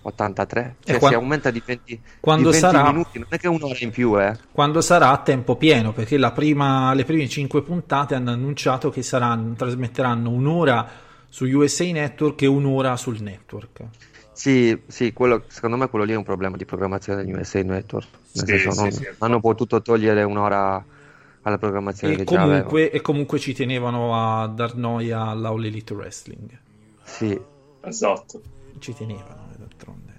[0.03, 3.47] 83, cioè quan- si aumenta di 20, quando di 20 sarà- minuti, non è che
[3.47, 4.37] un'ora in più, eh.
[4.51, 9.01] Quando sarà a tempo pieno, perché la prima- le prime 5 puntate hanno annunciato che
[9.01, 10.87] saranno, trasmetteranno un'ora
[11.29, 13.81] su USA Network e un'ora sul network.
[14.33, 18.07] Sì, sì, quello, secondo me quello lì è un problema di programmazione degli USA Network.
[18.33, 19.07] Nel Sì, senso, sì, non- sì.
[19.19, 20.83] hanno potuto togliere un'ora
[21.43, 26.49] alla programmazione E che comunque, e comunque ci tenevano a dar noia all'All Elite Wrestling.
[27.03, 27.39] Sì.
[27.81, 28.41] Esatto.
[28.79, 30.11] Ci tenevano, d'altronde.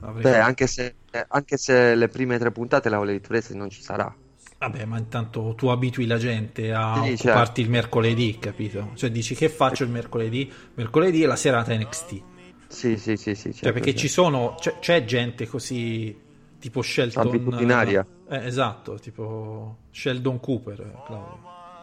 [0.00, 0.94] Insomma, Beh, anche se,
[1.28, 4.14] anche se le prime tre puntate la All Wrestling non ci sarà.
[4.58, 7.60] Vabbè, ma intanto tu abitui la gente a Sì, occuparti certo.
[7.60, 8.90] il mercoledì, capito?
[8.94, 10.52] Cioè dici che faccio il mercoledì?
[10.74, 12.22] Mercoledì è la serata NXT.
[12.66, 13.52] Sì, sì, sì, sì.
[13.52, 14.00] Cioè, certo, perché certo.
[14.00, 16.16] ci sono, c'è, c'è gente così
[16.58, 17.26] tipo Shelton.
[17.28, 18.04] Abitudinaria.
[18.28, 21.38] Eh, esatto, tipo Sheldon Cooper, Claudio.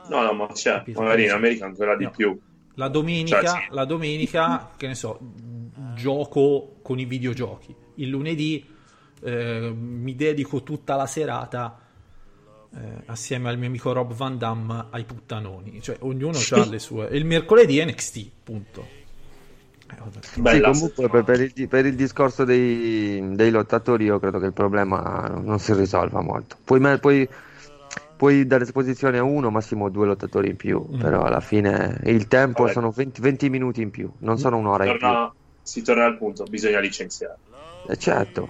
[0.09, 0.73] No, no, ma c'è.
[0.73, 1.01] Capito?
[1.01, 2.11] Magari in America ancora di No.
[2.11, 2.39] più.
[2.75, 3.67] La domenica, Cioè, sì.
[3.69, 5.17] la domenica, che ne so,
[5.95, 7.73] gioco con i videogiochi.
[7.95, 8.63] Il lunedì
[9.23, 11.79] eh, mi dedico tutta la serata
[12.75, 15.81] eh, assieme al mio amico Rob Van Damme ai puttanoni.
[15.81, 17.09] Cioè, ognuno ha le sue.
[17.09, 18.85] E il mercoledì NXT, punto.
[19.89, 20.19] Eh, vabbè.
[20.21, 24.47] Sì, Bella comunque per, per il, per il discorso dei, dei lottatori io credo che
[24.47, 26.57] il problema non si risolva molto.
[26.63, 27.27] Puoi, puoi-
[28.17, 30.99] puoi dare esposizione a uno, massimo due lottatori in più, Mm.
[30.99, 32.73] però alla fine il tempo Vabbè.
[32.73, 35.07] sono 20, 20 minuti in più, non sono un'ora in più.
[35.65, 37.37] Si torna al punto, bisogna licenziare.
[37.87, 38.49] Eh, certo.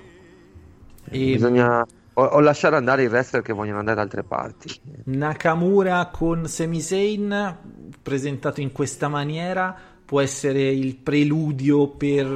[1.10, 4.82] E- Bisogna o, o lasciare andare i wrestler che vogliono andare da altre parti.
[5.06, 7.58] Nakamura con Sami Zayn
[8.02, 12.28] presentato in questa maniera può essere il preludio per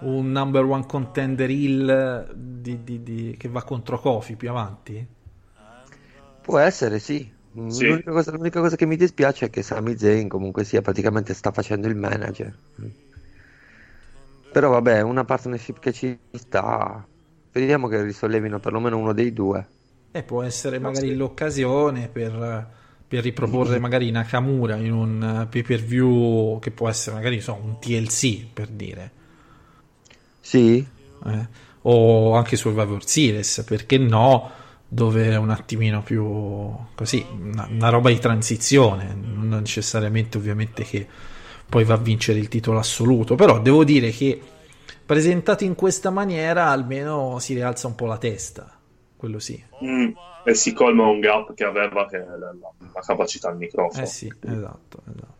[0.00, 5.06] un number one contender heel di- di- di- che va contro Kofi più avanti?
[6.42, 7.30] Può essere, sì.
[7.66, 7.86] Sì.
[7.86, 11.52] L'unica, cosa, l'unica cosa che mi dispiace è che Sami Zayn comunque sia praticamente sta
[11.52, 12.58] facendo il manager.
[14.58, 14.58] Mm.
[14.58, 17.06] Però vabbè, una partnership che ci sta.
[17.50, 19.68] Vediamo che risollevino perlomeno uno dei due.
[20.10, 22.70] E può essere magari l'occasione per,
[23.06, 27.54] per riproporre magari Nakamura in un eh, pay per view che può essere magari so,
[27.60, 29.12] un TLC per dire.
[30.40, 30.86] Sì,
[31.24, 31.48] Eh,
[31.84, 34.50] O anche Survivor Series, perché no?
[34.86, 36.22] Dove è un attimino più
[36.94, 41.08] così, una, una roba di transizione, non necessariamente ovviamente che
[41.72, 44.38] poi va a vincere il titolo assoluto, però devo dire che
[45.06, 48.70] presentato in questa maniera almeno si rialza un po' la testa,
[49.16, 49.64] quello sì.
[49.82, 50.10] Mm,
[50.44, 54.02] E si colma un gap che aveva che la, la- capacità al microfono.
[54.02, 55.34] Eh sì, esatto, esatto.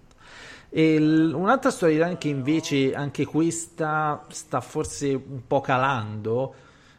[0.70, 6.54] E l- un'altra storyline che invece anche questa sta forse un po' calando,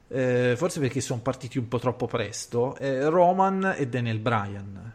[0.10, 4.94] eh, forse perché sono partiti un po' troppo presto, è Roman e Daniel Bryan.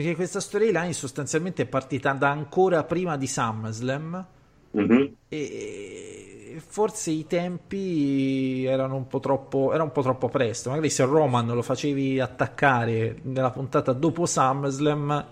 [0.00, 4.26] Perché questa storyline sostanzialmente è partita da ancora prima di SummerSlam
[4.70, 5.14] Mhm.
[5.28, 10.70] e forse i tempi erano un po' troppo, era un po' troppo presto.
[10.70, 15.26] Magari se Roman lo facevi attaccare nella puntata dopo SummerSlam,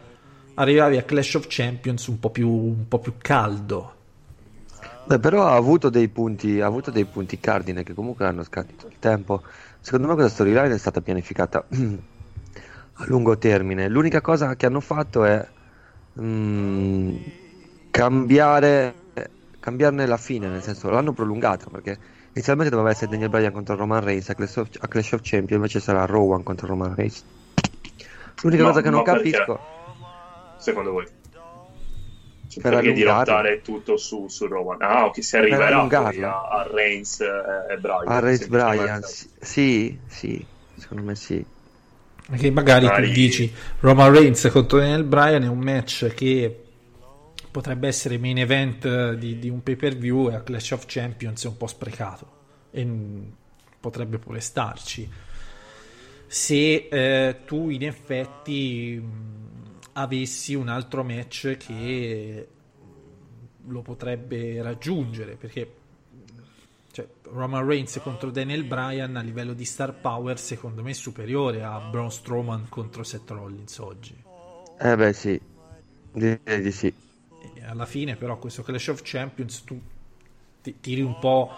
[0.53, 3.95] arrivavi a Clash of Champions un po' più, un po' più caldo.
[5.05, 8.87] Beh, però ha avuto dei punti, ha avuto dei punti cardine che comunque hanno scadito
[8.87, 9.43] il tempo.
[9.81, 11.65] Secondo me questa storyline è stata pianificata
[13.01, 13.89] a lungo termine.
[13.89, 15.53] L'unica cosa che hanno fatto è
[16.21, 17.17] mm,
[17.91, 18.95] cambiare,
[19.59, 21.99] cambiarne la fine, nel senso l'hanno prolungata perché
[22.33, 25.53] inizialmente doveva essere Daniel Bryan contro Roman Reigns a Clash of, a Clash of Champions,
[25.53, 27.25] invece sarà Rowan contro Roman Reigns.
[28.43, 29.31] L'unica No, cosa che non ma perché?
[29.31, 29.61] capisco
[30.57, 31.07] Secondo voi?
[32.47, 34.81] Cioè, Per perché dirottare tutto su, su Roman?
[34.83, 37.27] Ah, ok, si arriverà a, a Reigns e,
[37.71, 38.07] e Bryan.
[38.07, 38.47] a Reigns.
[38.47, 40.45] Bryan, sì, sì,
[40.75, 41.45] secondo me sì.
[42.29, 43.51] Perché magari tu Magari- dici
[43.81, 46.65] Roman Reigns contro Daniel Bryan è un match che
[47.51, 51.45] potrebbe essere main event di, di un pay per view e a Clash of Champions
[51.45, 52.31] è un po' sprecato.
[52.71, 53.23] E mm,
[53.81, 55.11] potrebbe pure starci.
[56.27, 62.49] Se eh, tu in effetti mh, avessi un altro match che
[63.67, 65.71] lo potrebbe raggiungere perché
[66.99, 71.63] cioè, Roman Reigns contro Daniel Bryan a livello di star power secondo me è superiore
[71.63, 74.17] a Braun Strowman contro Seth Rollins oggi.
[74.81, 75.41] Eh beh sì,
[76.13, 76.93] direi di sì.
[77.55, 79.81] E alla fine però questo Clash of Champions tu
[80.61, 81.51] ti- tiri un po'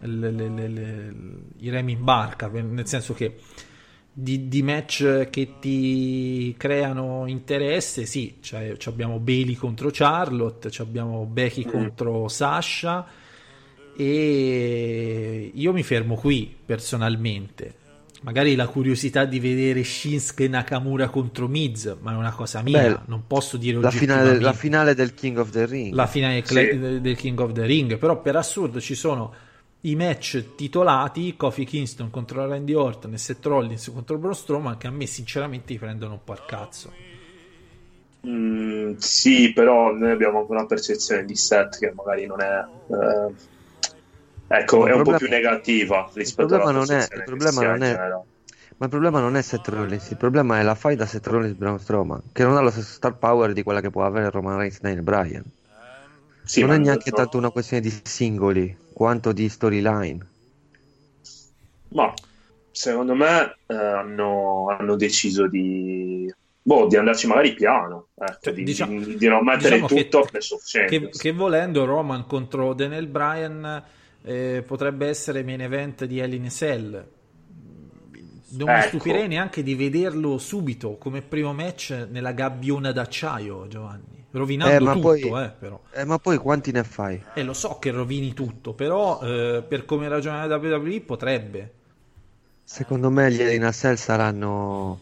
[0.00, 1.14] le- le- le-
[1.58, 3.36] i remi in barca nel senso che
[4.12, 11.24] di, di match che ti creano interesse sì cioè, ci abbiamo Bailey contro Charlotte abbiamo
[11.24, 13.06] Becky contro Sasha
[13.98, 17.74] e io mi fermo qui personalmente
[18.22, 23.00] magari la curiosità di vedere Shinsuke Nakamura contro Miz ma è una cosa mia Beh,
[23.06, 25.94] non posso dire La finale, la finale del King of the Ring.
[25.94, 29.32] la finale cla- del King of the Ring però per assurdo ci sono
[29.82, 34.88] i match titolati Kofi Kingston contro Randy Orton e Seth Rollins contro Braun Strowman che
[34.88, 36.92] a me sinceramente prendono un po' al cazzo
[38.26, 42.64] Mm, sì, però noi abbiamo anche una percezione di set che magari non è.
[42.90, 43.32] eh,
[44.48, 47.08] ecco, Il è un po' problema- più negativa Il rispetto problema alla non è, il
[47.08, 50.74] che problema non è, ma il problema non è Seth Rollins, il problema è la
[50.74, 53.90] faida Seth Rollins Braun Strowman, che non ha lo stesso star power di quella che
[53.90, 55.44] può avere Roman Reigns Daniel Bryan.
[56.44, 60.26] Sì, non è neanche tanto una questione di singoli, quanto di storyline.
[61.90, 62.12] Ma
[62.70, 66.32] secondo me eh, hanno, hanno deciso di.
[66.62, 70.18] Boh, di andarci magari piano, ecco, di, diciamo- di- di non mettere diciamo che- tutto
[70.20, 73.82] a Clash of che, che volendo Roman contro Daniel Bryan
[74.22, 77.06] eh, potrebbe essere main event di Hell in a Cell
[78.50, 78.88] non mi Ecco.
[78.88, 85.00] stupirei neanche di vederlo subito come primo match nella gabbiona d'acciaio Giovanni rovinando Eh, tutto
[85.00, 87.22] poi- eh, però Eh, ma poi quanti ne fai?
[87.34, 91.72] E lo so che rovini tutto, però eh, per come ragiona la WWE potrebbe.
[92.62, 94.98] Secondo me gli in Cell saranno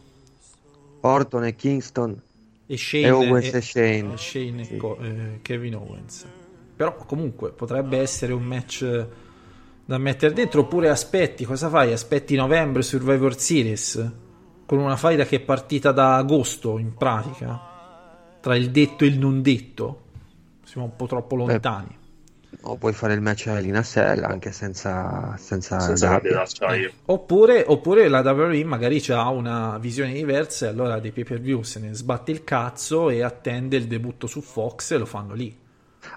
[1.00, 2.20] Orton e Kingston
[2.66, 4.12] E Shane e Owens e, Shane.
[4.12, 6.24] e Shane e Co- eh, Kevin Owens.
[6.76, 9.06] Però comunque potrebbe essere un match
[9.84, 10.60] da mettere dentro.
[10.60, 11.92] Oppure aspetti, cosa fai?
[11.92, 14.12] Aspetti novembre Survivor Series
[14.66, 17.74] con una faida che è partita da agosto in pratica
[18.40, 20.02] tra il detto e il non detto.
[20.64, 21.98] Siamo un po' troppo lontani.
[22.62, 26.90] O puoi fare il match a Hell in a Cell anche senza, senza, Senza d'acciaio.
[27.06, 31.62] Oppure, oppure la WWE magari ha una visione diversa e allora dei pay per view
[31.62, 35.64] se ne sbatte il cazzo e attende il debutto su Fox e lo fanno lì.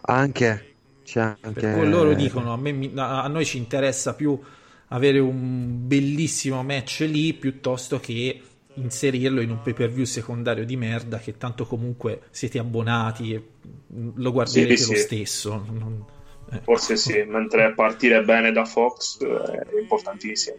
[0.01, 1.59] Anche, c'è anche...
[1.59, 4.39] Per cui loro dicono a, me a noi ci interessa più
[4.87, 8.41] avere un bellissimo match lì piuttosto che
[8.73, 13.43] inserirlo in un pay per view secondario di merda che tanto comunque siete abbonati e
[14.15, 15.01] lo guarderete Sì, lo sì.
[15.01, 15.65] stesso.
[15.69, 16.05] Non-
[16.51, 16.61] eh.
[16.63, 20.57] Forse sì, mentre partire bene da Fox eh, è importantissimo.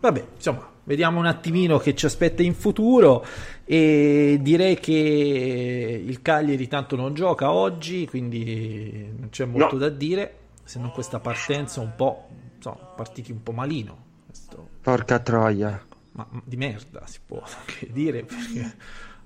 [0.00, 3.24] Vabbè, insomma, vediamo un attimino che ci aspetta in futuro
[3.64, 9.80] e direi che il Cagliari tanto non gioca oggi, quindi non c'è molto No.
[9.80, 10.34] da dire,
[10.64, 15.80] se non questa partenza un po', insomma, partiti un po' malino, questo- Porca troia.
[16.12, 18.74] ma di merda si può anche dire, perché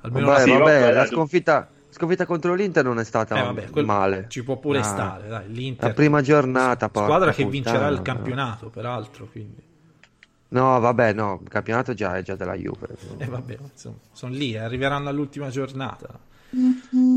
[0.00, 3.42] almeno Vabbè, la- sì, vabbè, vabbè, la sconfitta, sconfitta contro l'Inter non è stata Eh,
[3.42, 4.24] vabbè, quel- male.
[4.28, 7.88] ci può pure Ah, stare, dai, l'Inter La prima giornata, porca squadra che puttana, vincerà
[7.88, 8.02] il no.
[8.02, 9.68] campionato, peraltro, quindi
[10.50, 12.96] No, vabbè, no, il campionato già è già della Juve.
[13.18, 16.28] E vabbè, insomma, sono lì, eh, arriveranno all'ultima giornata.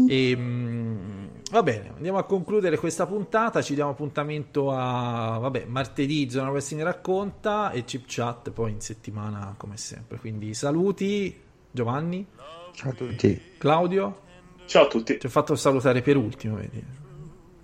[0.07, 3.61] E, mm, va bene, andiamo a concludere questa puntata.
[3.61, 6.29] Ci diamo appuntamento a vabbè, martedì.
[6.29, 10.19] Zona Wrestling racconta e chip chat poi in settimana, come sempre.
[10.19, 11.35] Quindi saluti,
[11.71, 12.27] Giovanni,
[12.73, 13.41] Ciao a tutti.
[13.57, 14.21] Claudio.
[14.65, 15.17] Ciao a tutti.
[15.17, 16.83] Ti ho fatto salutare per ultimo, vedi?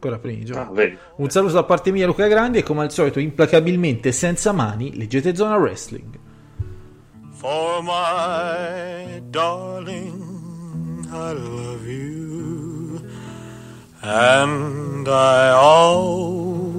[0.01, 0.83] Ancora prima, Giovanni.
[0.83, 0.97] Ah.
[1.17, 2.59] Un saluto da parte mia, Luca Grandi.
[2.59, 6.17] E come al solito, implacabilmente senza mani, leggete Zona Wrestling.
[7.33, 13.01] For my darling, I love you,
[14.01, 16.69] and I always